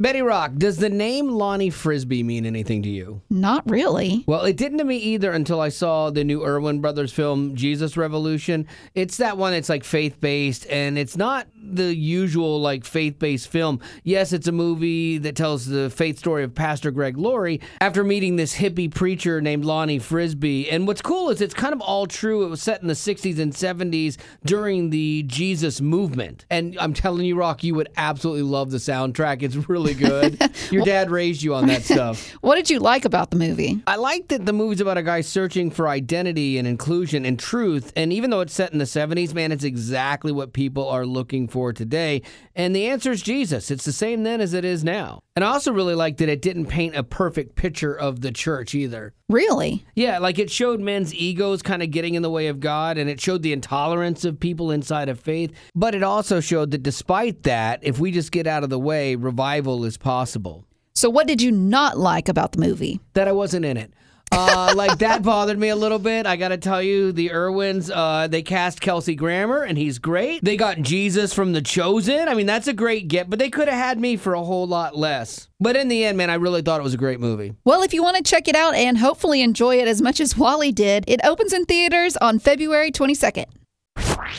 [0.00, 3.20] Betty Rock, does the name Lonnie Frisbee mean anything to you?
[3.28, 4.24] Not really.
[4.26, 7.96] Well, it didn't to me either until I saw the new Erwin Brothers film, Jesus
[7.96, 8.66] Revolution.
[8.94, 13.48] It's that one that's like faith based, and it's not the usual like faith based
[13.48, 13.80] film.
[14.02, 18.36] Yes, it's a movie that tells the faith story of Pastor Greg Laurie after meeting
[18.36, 20.70] this hippie preacher named Lonnie Frisbee.
[20.70, 22.44] And what's cool is it's kind of all true.
[22.44, 26.46] It was set in the 60s and 70s during the Jesus movement.
[26.50, 29.42] And I'm telling you, Rock, you would absolutely love the soundtrack.
[29.42, 30.38] It's really good.
[30.70, 32.30] Your dad raised you on that stuff.
[32.42, 33.82] What did you like about the movie?
[33.86, 37.92] I like that the movie's about a guy searching for identity and inclusion and truth.
[37.94, 41.46] And even though it's set in the 70s, man, it's exactly what people are looking
[41.46, 42.22] for today.
[42.54, 43.70] And the answer is Jesus.
[43.70, 45.22] It's the same then as it is now.
[45.34, 48.74] And I also really liked that it didn't paint a perfect picture of the church
[48.74, 49.14] either.
[49.28, 49.86] Really?
[49.94, 53.08] Yeah, like it showed men's egos kind of getting in the way of God and
[53.08, 55.52] it showed the intolerance of people inside of faith.
[55.74, 59.14] But it also showed that despite that, if we just get out of the way,
[59.14, 60.64] revival is possible.
[60.94, 63.00] So, what did you not like about the movie?
[63.14, 63.92] That I wasn't in it.
[64.30, 66.26] Uh, like that bothered me a little bit.
[66.26, 70.44] I got to tell you, the Erwins, uh, they cast Kelsey Grammer, and he's great.
[70.44, 72.28] They got Jesus from The Chosen.
[72.28, 74.66] I mean, that's a great get, but they could have had me for a whole
[74.66, 75.48] lot less.
[75.60, 77.54] But in the end, man, I really thought it was a great movie.
[77.64, 80.36] Well, if you want to check it out and hopefully enjoy it as much as
[80.36, 83.46] Wally did, it opens in theaters on February 22nd.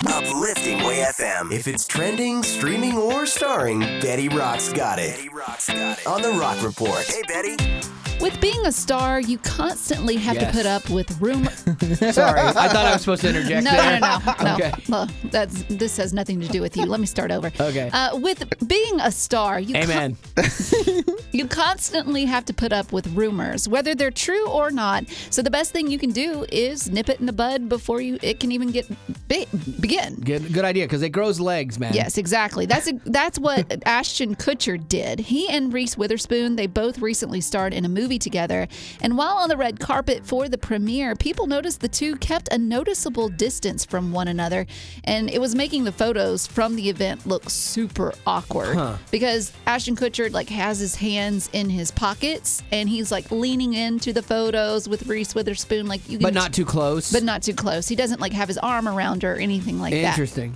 [0.01, 1.51] Uplifting Way FM.
[1.51, 5.15] If it's trending, streaming, or starring, Betty Rock's got it.
[5.15, 6.07] Betty Rock's got it.
[6.07, 7.03] On the Rock Report.
[7.05, 7.55] Hey, Betty.
[8.21, 10.51] With being a star, you constantly have Yes.
[10.51, 11.51] to put up with rumor.
[12.11, 13.99] Sorry, I thought I was supposed to interject no, there.
[13.99, 14.71] no, no, no, Okay.
[14.87, 16.85] Well, that's this has nothing to do with you.
[16.85, 17.47] Let me start over.
[17.59, 17.89] Okay.
[17.91, 20.17] Uh, with being a star, you con- Amen.
[21.33, 25.03] you constantly have to put up with rumors, whether they're true or not.
[25.29, 28.19] So the best thing you can do is nip it in the bud before you
[28.21, 28.87] it can even get
[29.27, 29.47] be-
[29.81, 30.15] begin.
[30.15, 31.93] Good, good idea, because it grows legs, man.
[31.93, 32.65] Yes, exactly.
[32.67, 35.19] That's that's what Ashton Kutcher did.
[35.19, 38.67] He and Reese Witherspoon, they both recently starred in a movie together.
[39.01, 42.57] And while on the red carpet for the premiere, people noticed the two kept a
[42.57, 44.65] noticeable distance from one another,
[45.03, 48.97] and it was making the photos from the event look super awkward Huh.
[49.11, 54.13] because Ashton Kutcher like has his hands in his pockets and he's like leaning into
[54.13, 57.11] the photos with Reese Witherspoon like you But not too close.
[57.11, 57.87] but not too close.
[57.87, 60.09] He doesn't like have his arm around her or anything like that.
[60.17, 60.55] Interesting.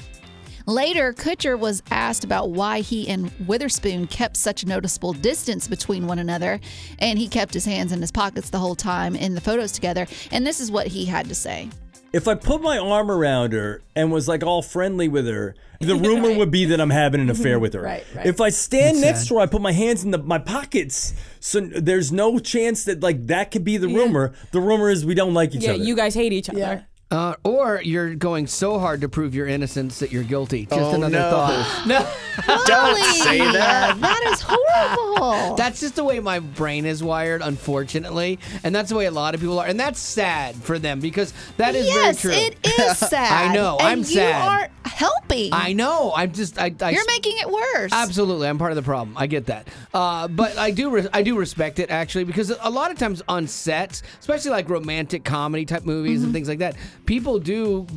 [0.68, 6.08] Later, Kutcher was asked about why he and Witherspoon kept such a noticeable distance between
[6.08, 6.60] one another,
[7.00, 10.06] and he kept his hands in his pockets the whole time in the photos together.
[10.30, 11.70] And this is what he had to say.
[12.12, 15.96] if I put my arm around her and was like all friendly with her, the
[15.96, 17.82] rumor would be that I'm having an affair with her.
[17.82, 18.26] Right, right.
[18.26, 19.28] If I stand That's next sad.
[19.30, 21.14] to her, I put my hands in the, my pockets.
[21.40, 24.34] So there's no chance that like that could be the rumor.
[24.52, 25.84] The rumor is we don't like each Yeah, other.
[25.84, 26.86] you guys hate each other.
[27.10, 30.66] Uh, or you're going so hard to prove your innocence that you're guilty.
[30.66, 31.30] Just Oh, another no.
[31.32, 31.84] thought.
[31.88, 32.64] No.
[32.66, 33.98] Don't say that.
[34.00, 35.56] That is horrible.
[35.56, 38.40] That's just the way my brain is wired, unfortunately.
[38.64, 39.66] And that's the way a lot of people are.
[39.66, 42.42] And that's sad for them because that is yes, very true.
[42.42, 43.52] Yes, it is sad.
[43.52, 44.44] I know, And I'm sad.
[44.44, 45.50] You are helping.
[45.54, 46.12] I know.
[46.16, 46.60] I'm just.
[46.60, 47.92] I, I You're making it worse.
[47.92, 49.16] Absolutely, I'm part of the problem.
[49.18, 52.70] I get that, uh, but I do res- I do respect it actually because a
[52.70, 56.24] lot of times on sets, especially like romantic comedy type movies Mm-hmm.
[56.26, 56.76] and things like that,
[57.08, 57.88] people do.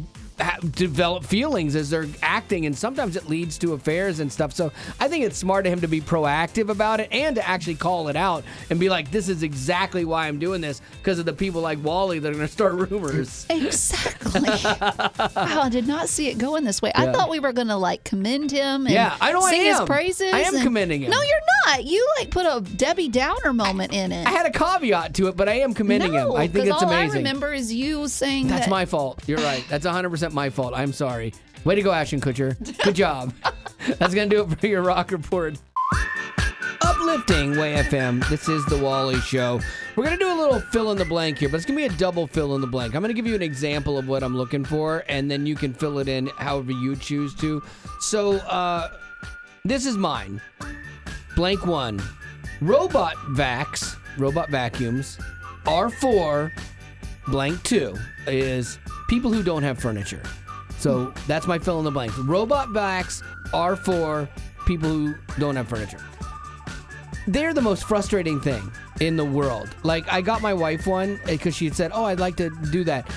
[0.72, 4.52] Develop feelings as they're acting, and sometimes it leads to affairs and stuff.
[4.52, 7.74] So I think it's smart of him to be proactive about it and to actually
[7.76, 11.26] call it out and be like, "This is exactly why I'm doing this because of
[11.26, 14.40] the people like Wally that are going to start rumors." Exactly.
[14.40, 16.92] wow, I did not see it going this way.
[16.94, 19.64] I thought we were going to like commend him and Yeah, I know I sing
[19.64, 20.32] his praises.
[20.32, 21.10] I am and- commending him.
[21.10, 21.84] No, you're not.
[21.84, 24.26] You like put a Debbie Downer moment in it.
[24.26, 26.40] I had a caveat to it, but I am commending no, him.
[26.40, 27.10] I think it's all amazing.
[27.12, 29.22] I remember is you saying That's that my fault.
[29.26, 29.64] You're right.
[29.68, 30.72] That's 100% my fault.
[30.74, 31.32] I'm sorry.
[31.64, 32.56] Way to go, Ashton Kutcher.
[32.82, 33.32] Good job.
[33.98, 35.58] That's going to do it for your rock report.
[36.82, 38.26] Uplifting Way FM.
[38.28, 39.60] This is the Wally Show.
[39.96, 41.88] We're going to do a little fill in the blank here, but it's going to
[41.88, 42.94] be a double fill in the blank.
[42.94, 45.54] I'm going to give you an example of what I'm looking for, and then you
[45.56, 47.62] can fill it in however you choose to.
[48.00, 48.90] So, uh,
[49.64, 50.40] this is mine.
[51.36, 52.02] Blank one.
[52.60, 55.18] Robot vacs, robot vacuums,
[55.64, 56.50] R4,
[57.28, 58.78] blank two is
[59.10, 60.22] people who don't have furniture.
[60.78, 62.12] So that's my fill in the blank.
[62.26, 64.28] Robot vacs are for
[64.66, 65.98] people who don't have furniture.
[67.26, 69.68] They're the most frustrating thing in the world.
[69.82, 72.50] Like I got my wife one eh, because she had said, "Oh, I'd like to
[72.70, 73.10] do that."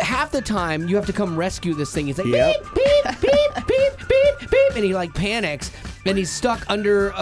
[0.00, 2.06] Half the time you have to come rescue this thing.
[2.06, 2.74] He's like Yep.
[2.74, 5.70] beep beep beep beep beep beep, and he like panics
[6.06, 7.14] and he's stuck under a,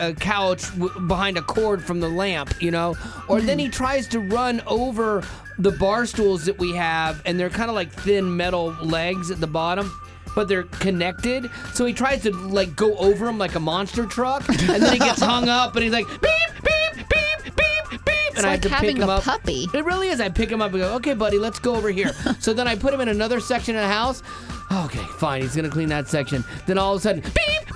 [0.00, 2.94] a, a couch w- behind a cord from the lamp, you know.
[3.28, 5.24] Or then he tries to run over
[5.58, 9.40] the bar stools that we have, and they're kind of like thin metal legs at
[9.40, 9.90] the bottom.
[10.34, 14.46] But they're connected, so he tries to like go over them like a monster truck,
[14.48, 16.20] and then he gets hung up, and he's like beep
[16.62, 19.22] beep beep beep beep, It's and I have like to pick having him a up.
[19.22, 19.66] puppy.
[19.72, 20.20] It really is.
[20.20, 22.12] I pick him up and go, okay, buddy, let's go over here.
[22.38, 24.22] so then I put him in another section of the house.
[24.70, 25.40] Okay, fine.
[25.40, 26.44] He's gonna clean that section.
[26.66, 27.75] Then all of a sudden, beep, beep, beep.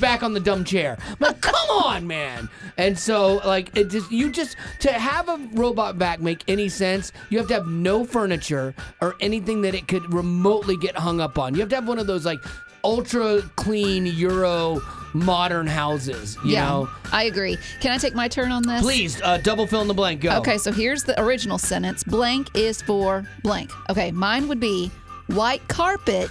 [0.00, 0.98] back on the dumb chair.
[1.06, 2.48] I'm like, come on, man.
[2.76, 7.12] And so, like, it just you just to have a robot back make any sense,
[7.28, 11.38] you have to have no furniture or anything that it could remotely get hung up
[11.38, 11.54] on.
[11.54, 12.38] You have to have one of those like
[12.82, 14.80] ultra clean Euro
[15.12, 16.36] modern houses.
[16.44, 16.88] You yeah, know.
[17.12, 17.58] I agree.
[17.80, 18.80] Can I take my turn on this?
[18.80, 20.20] Please, uh, double fill in the blank.
[20.20, 20.36] Go.
[20.38, 22.04] Okay, so here's the original sentence.
[22.04, 23.70] Blank is for blank.
[23.90, 24.90] Okay, mine would be
[25.26, 26.30] white carpet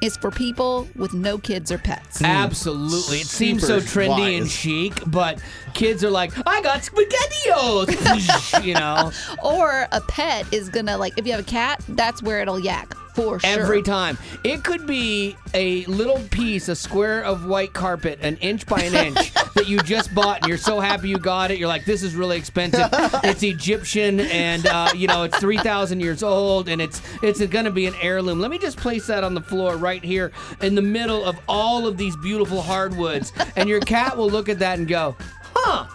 [0.00, 2.20] is for people with no kids or pets.
[2.22, 2.26] Mm.
[2.26, 3.18] Absolutely.
[3.20, 5.40] It seems so Super trendy and chic, but
[5.74, 8.64] kids are like, I got spaghettios.
[8.64, 9.10] you know,
[9.42, 12.94] Or a pet is gonna like if you have a cat, that's where it'll yak
[13.18, 13.60] for sure.
[13.60, 14.16] every time.
[14.44, 18.94] It could be a little piece, a square of white carpet, an inch by an
[18.94, 21.58] inch that you just bought, and you're so happy you got it.
[21.58, 22.88] You're like, this is really expensive.
[23.24, 27.70] It's Egyptian, and uh, you know, it's three thousand years old, and it's it's gonna
[27.70, 28.40] be an heirloom.
[28.40, 31.86] Let me just place that on the floor right here in the middle of all
[31.86, 35.16] of these beautiful hardwoods, and your cat will look at that and go,
[35.54, 35.86] huh.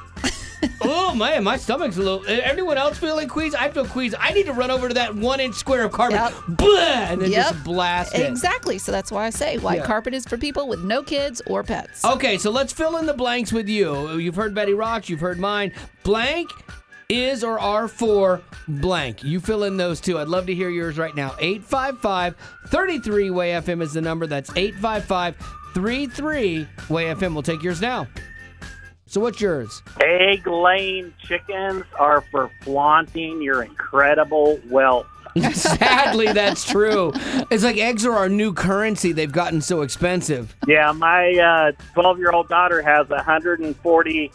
[0.82, 2.26] Oh man, my stomach's a little.
[2.28, 3.56] Eh, everyone else feeling queasy?
[3.58, 4.16] I feel queasy.
[4.20, 6.34] I need to run over to that one inch square of carpet, Yep.
[6.58, 7.52] blah, and then Yep.
[7.54, 8.22] just blast it.
[8.28, 8.78] Exactly.
[8.78, 9.86] So that's why I say white Yeah.
[9.86, 12.04] carpet is for people with no kids or pets.
[12.06, 14.18] Okay, so let's fill in the blanks with you.
[14.18, 15.72] You've heard Betty Rocks, you've heard mine.
[16.04, 16.50] Blank
[17.10, 19.24] is or are for blank.
[19.24, 20.18] You fill in those two.
[20.18, 21.36] I'd love to hear yours right now.
[21.40, 22.36] 855
[22.68, 24.26] 33 Way FM is the number.
[24.26, 25.36] That's 855
[25.76, 27.34] 33 Way FM.
[27.34, 28.08] We'll take yours now.
[29.14, 29.84] So what's yours?
[30.02, 35.06] Egg laying chickens are for flaunting your incredible wealth.
[35.54, 37.12] Sadly, that's true.
[37.52, 39.12] It's like eggs are our new currency.
[39.12, 40.56] They've gotten so expensive.
[40.66, 44.32] Yeah, my uh, 12 year old daughter has 140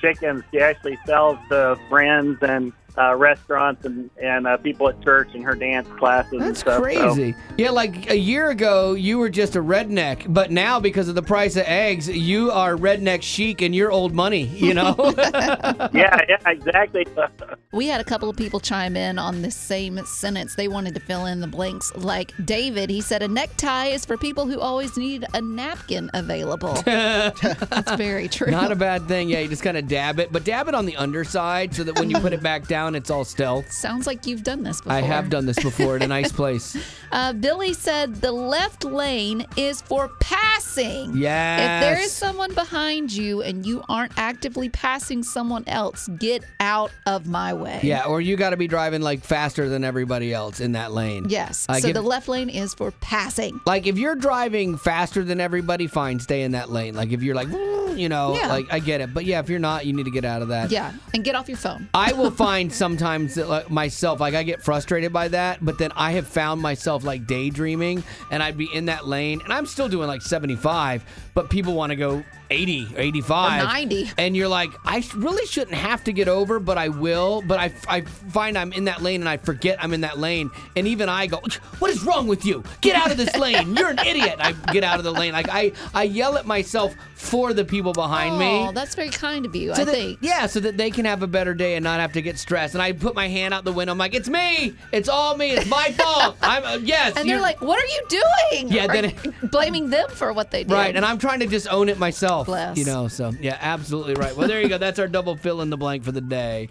[0.00, 0.42] chickens.
[0.50, 5.44] She actually sells to friends and uh, restaurants and, and uh, people at church and
[5.44, 6.76] her dance classes and That's stuff.
[6.76, 7.34] so- crazy.
[7.58, 11.22] Yeah, like a year ago, you were just a redneck, but now because of the
[11.22, 14.44] price of eggs, you are redneck chic and you're old money.
[14.44, 14.94] You know.
[15.16, 17.06] yeah, yeah, exactly.
[17.72, 20.54] we had a couple of people chime in on this same sentence.
[20.54, 21.92] They wanted to fill in the blanks.
[21.96, 26.74] Like David, he said, a necktie is for people who always need a napkin available.
[26.84, 28.50] That's very true.
[28.50, 29.28] Not a bad thing.
[29.28, 31.98] Yeah, you just kind of dab it, but dab it on the underside so that
[31.98, 33.72] when you put it back down, it's all stealth.
[33.72, 34.92] Sounds like you've done this before.
[34.92, 36.76] I have done this before at a nice place.
[37.12, 41.16] Uh, Billy said the left lane is for passing.
[41.16, 41.60] Yes.
[41.60, 46.90] If there is someone behind you and you aren't actively passing someone else, get out
[47.06, 47.80] of my way.
[47.82, 51.26] Yeah, or you got to be driving like faster than everybody else in that lane.
[51.28, 51.66] Yes.
[51.68, 53.60] Uh, so give- the left lane is for passing.
[53.66, 56.94] Like if you're driving faster than everybody, fine, stay in that lane.
[56.94, 57.48] Like if you're like,
[57.96, 58.48] you know, Yeah.
[58.48, 59.12] like I get it.
[59.14, 60.70] But yeah, if you're not, you need to get out of that.
[60.70, 60.92] Yeah.
[61.14, 61.88] And get off your phone.
[61.94, 65.92] I will find sometimes that like, myself, like I get frustrated by that, but then
[65.96, 69.88] I have found myself like daydreaming and I'd be in that lane and I'm still
[69.88, 73.62] doing like 75, but people want to go 80 or 85.
[73.62, 74.10] Or 90.
[74.18, 77.42] And you're like, I really shouldn't have to get over, but I will.
[77.46, 80.50] But I, I find I'm in that lane and I forget I'm in that lane.
[80.76, 81.40] And even I go,
[81.78, 82.62] What is wrong with you?
[82.80, 83.74] Get out of this lane.
[83.76, 84.36] You're an idiot.
[84.38, 85.32] I get out of the lane.
[85.32, 88.66] Like I, I yell at myself for the people behind me.
[88.68, 90.18] Oh, that's very kind of you, So I that- think.
[90.20, 92.74] Yeah, so that they can have a better day and not have to get stressed.
[92.74, 93.92] And I put my hand out the window.
[93.92, 94.74] I'm like, it's me.
[94.92, 95.50] It's all me.
[95.52, 96.36] It's my fault.
[96.42, 97.08] I'm uh, yes.
[97.16, 98.68] And they're you're- like, what are you doing?
[98.72, 100.72] Yeah, then blaming them for what they did.
[100.72, 100.94] right.
[100.94, 102.35] And I'm trying to just own it myself.
[102.44, 102.76] Bless.
[102.76, 103.08] You know.
[103.08, 104.36] So yeah, absolutely right.
[104.36, 104.78] Well, there you go.
[104.78, 106.68] That's our double fill in the blank for the day.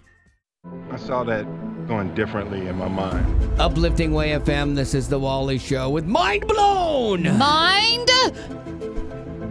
[0.91, 1.45] I saw that
[1.87, 3.59] going differently in my mind.
[3.59, 4.75] Uplifting Way FM.
[4.75, 7.23] This is the Wally Show with Mind Blown.
[7.37, 8.09] Mind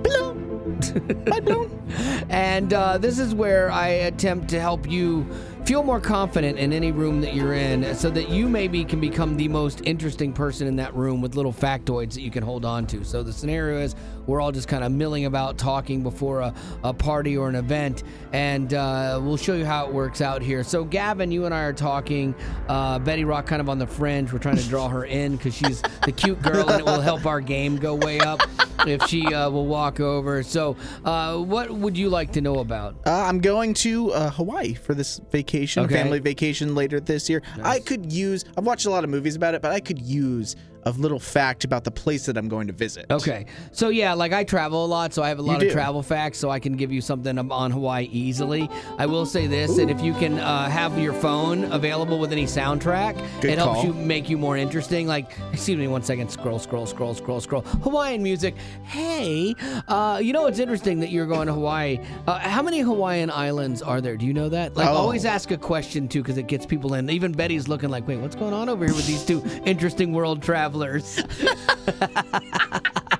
[0.03, 0.79] Blown.
[1.29, 2.27] mind Blown.
[2.29, 5.27] And uh, this is where I attempt to help you
[5.65, 9.35] feel more confident in any room that you're in so that you maybe can become
[9.35, 12.87] the most interesting person in that room with little factoids that you can hold on
[12.87, 13.03] to.
[13.03, 13.97] So the scenario is
[14.27, 18.05] we're all just kind of milling about talking before a, a party or an event,
[18.33, 20.65] and uh, we'll show you how it works out here.
[20.65, 22.35] So, Gavin, you and I are talking.
[22.69, 24.33] Uh, Betty Rock kind of on the fringe.
[24.33, 27.27] We're trying to draw her in because she's the cute girl, and it will help
[27.27, 28.41] our game go way up
[28.87, 30.43] if she uh, will walk over.
[30.43, 32.97] So, uh, what would you like to know about?
[33.07, 35.54] Uh, I'm going to uh, Hawaii for this vacation,
[35.85, 35.95] Okay.
[35.95, 37.43] family vacation later this year.
[37.63, 40.57] I could use, I've watched a lot of movies about it, but I could use
[40.87, 43.07] a little fact about the place that I'm going to visit.
[43.11, 43.47] Okay.
[43.73, 46.39] So yeah, like I travel a lot, so I have a lot of travel facts,
[46.39, 48.69] so I can give you something on Hawaii easily.
[48.99, 52.45] I will say this: that if you can uh, have your phone available with any
[52.45, 53.87] soundtrack, Good it helps call.
[53.87, 55.07] you make you more interesting.
[55.07, 56.31] Like, excuse me, one second.
[56.31, 57.63] Scroll, scroll, scroll, scroll, scroll.
[57.63, 58.55] Hawaiian music.
[58.85, 59.55] Hey,
[59.89, 61.99] uh, you know it's interesting that you're going to Hawaii.
[62.27, 64.17] Uh, how many Hawaiian islands are there?
[64.17, 64.77] Do you know that?
[64.77, 64.93] Like, Oh.
[64.93, 67.09] always ask a question too, because it gets people in.
[67.11, 70.43] Even Betty's looking like, wait, what's going on over here with these two interesting world
[70.43, 70.74] travelers?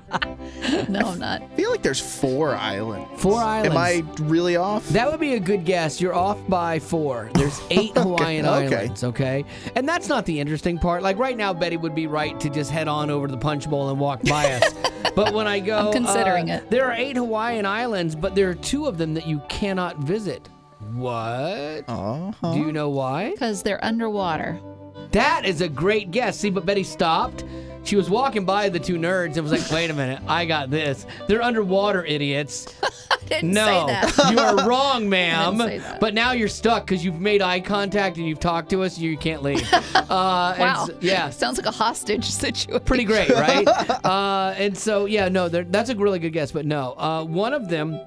[0.89, 1.41] no, I'm not.
[1.41, 3.21] I feel like there's four islands.
[3.21, 3.75] Four islands.
[3.75, 4.87] Am I really off?
[4.89, 6.01] That would be a good guess.
[6.01, 7.29] You're off by four.
[7.33, 8.75] There's eight Hawaiian okay.
[8.75, 9.45] islands, okay?
[9.75, 11.03] And that's not the interesting part.
[11.03, 13.69] Like right now, Betty would be right to just head on over to the punch
[13.69, 14.73] bowl and walk by us.
[15.15, 16.69] but when I go, I'm considering uh, it.
[16.69, 20.49] There are eight Hawaiian islands, but there are two of them that you cannot visit.
[20.93, 21.85] What?
[21.87, 22.53] Uh-huh.
[22.53, 23.31] Do you know why?
[23.31, 24.59] Because they're underwater.
[25.15, 26.37] That is a great guess.
[26.37, 27.45] See, but Betty stopped.
[27.85, 30.69] She was walking by the two nerds and was like, wait a minute, I got
[30.69, 31.05] this.
[31.27, 32.67] They're underwater idiots.
[33.27, 34.29] didn't no, say that.
[34.31, 35.57] you are wrong, ma'am.
[35.57, 36.01] say that.
[36.01, 38.97] But now you're stuck because you've made eye contact and you've talked to us.
[38.97, 39.65] You can't leave.
[39.95, 40.85] Uh, and Wow.
[40.85, 41.29] so- yeah.
[41.31, 42.79] Sounds like a hostage situation.
[42.81, 43.67] Pretty great, right?
[44.05, 46.93] uh, and so, yeah, no, that's a really good guess, but no.
[46.97, 47.99] Uh, one of them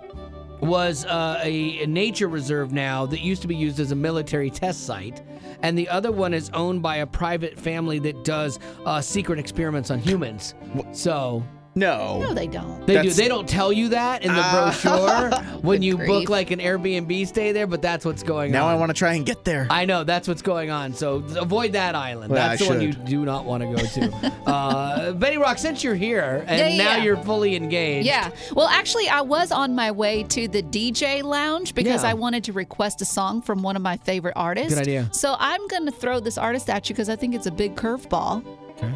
[0.60, 4.50] was uh, a, a nature reserve now that used to be used as a military
[4.50, 5.22] test site.
[5.62, 9.90] And the other one is owned by a private family that does uh, secret experiments
[9.90, 10.54] on humans.
[10.92, 11.42] So
[11.78, 12.20] No.
[12.20, 12.86] No, they don't.
[12.86, 13.10] they do.
[13.10, 14.78] They don't tell you that in the Ah.
[14.82, 15.30] brochure
[15.62, 16.28] when Good you book grief.
[16.28, 18.52] like an Airbnb stay there, but that's what's going on.
[18.52, 18.74] Now on.
[18.74, 19.66] I want to try and get there.
[19.70, 20.92] I know that's what's going on.
[20.94, 22.32] So avoid that island.
[22.32, 23.04] Well, that's I the one you should.
[23.04, 24.32] do not want to go to.
[24.46, 27.04] uh, Betty Rock, since you're here and Yeah, yeah, now yeah.
[27.04, 28.06] you're fully engaged.
[28.06, 28.30] Yeah.
[28.54, 32.10] Well, actually, I was on my way to the DJ lounge because Yeah.
[32.10, 34.70] I wanted to request a song from one of my favorite artists.
[34.74, 35.08] Good idea.
[35.12, 37.76] So I'm going to throw this artist at you because I think it's a big
[37.76, 38.42] curveball.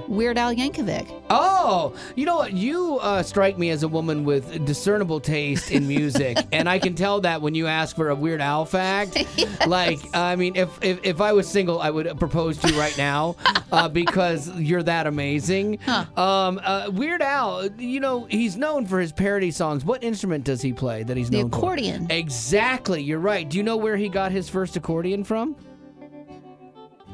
[0.08, 1.10] Weird Al Yankovic.
[1.30, 2.52] Oh, you know what?
[2.52, 6.94] You uh, strike me as a woman with discernible taste in music, and I can
[6.94, 9.18] tell that when you ask for a Weird Al fact.
[9.66, 12.96] Like, I mean, if, if if I was single, I would propose to you right
[12.98, 13.36] now
[13.72, 15.78] uh, because you're that amazing.
[16.16, 19.84] Um, uh, Weird Al, you know, he's known for his parody songs.
[19.84, 21.58] What instrument does he play that he's The known for?
[21.58, 22.06] accordion.
[22.10, 23.48] Exactly, you're right.
[23.48, 25.54] Do you know where he got his first accordion from?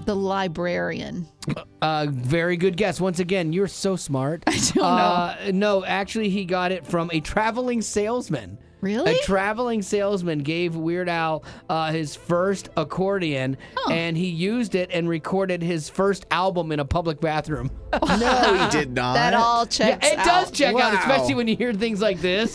[0.09, 1.29] The librarian.
[1.83, 2.99] Uh, very good guess.
[2.99, 4.43] Once again, you're so smart.
[4.47, 4.83] I don't know.
[4.83, 8.57] uh, No, actually, he got it from a traveling salesman.
[8.81, 9.17] Really?
[9.17, 13.59] A traveling salesman gave Weird Al uh, his first accordion,
[13.91, 17.71] and he used it and recorded his first album in a public bathroom.
[18.03, 19.13] no, he did not.
[19.13, 20.55] That all checks Yeah, it does out.
[20.55, 22.55] check out, especially when you hear things like this.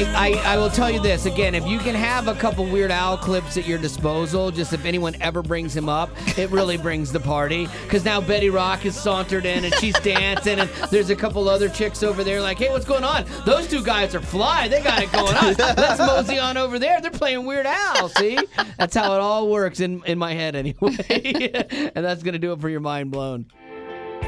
[0.00, 2.90] Like I, I will tell you this again, if you can have a couple Weird
[2.90, 7.12] Al clips at your disposal, just if anyone ever brings him up, it really brings
[7.12, 7.68] the party.
[7.82, 11.68] Because now Betty Rock has sauntered in and she's dancing, and there's a couple other
[11.68, 13.26] chicks over there like, hey, what's going on?
[13.44, 14.68] Those two guys are fly.
[14.68, 15.54] They got it going on.
[15.76, 17.02] Let's mosey on over there.
[17.02, 18.08] They're playing Weird Al.
[18.08, 18.38] See,
[18.78, 20.96] that's how it all works in in my head anyway.
[21.94, 23.44] and that's gonna do it for your mind blown.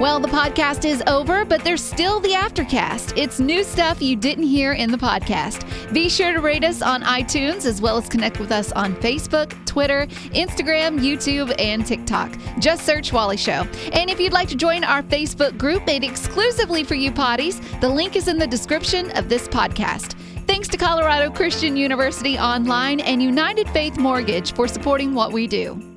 [0.01, 3.17] Well, the podcast is over, but there's still the aftercast.
[3.17, 5.93] It's new stuff you didn't hear in the podcast.
[5.93, 9.55] Be sure to rate us on iTunes as well as connect with us on Facebook,
[9.67, 12.37] Twitter, Instagram, YouTube, and TikTok.
[12.59, 13.67] Just search Wally Show.
[13.93, 17.89] And if you'd like to join our Facebook group made exclusively for you potties, the
[17.89, 20.17] link is in the description of this podcast.
[20.47, 25.92] Thanks to Colorado Christian University Online and United Faith Mortgage for supporting what we do.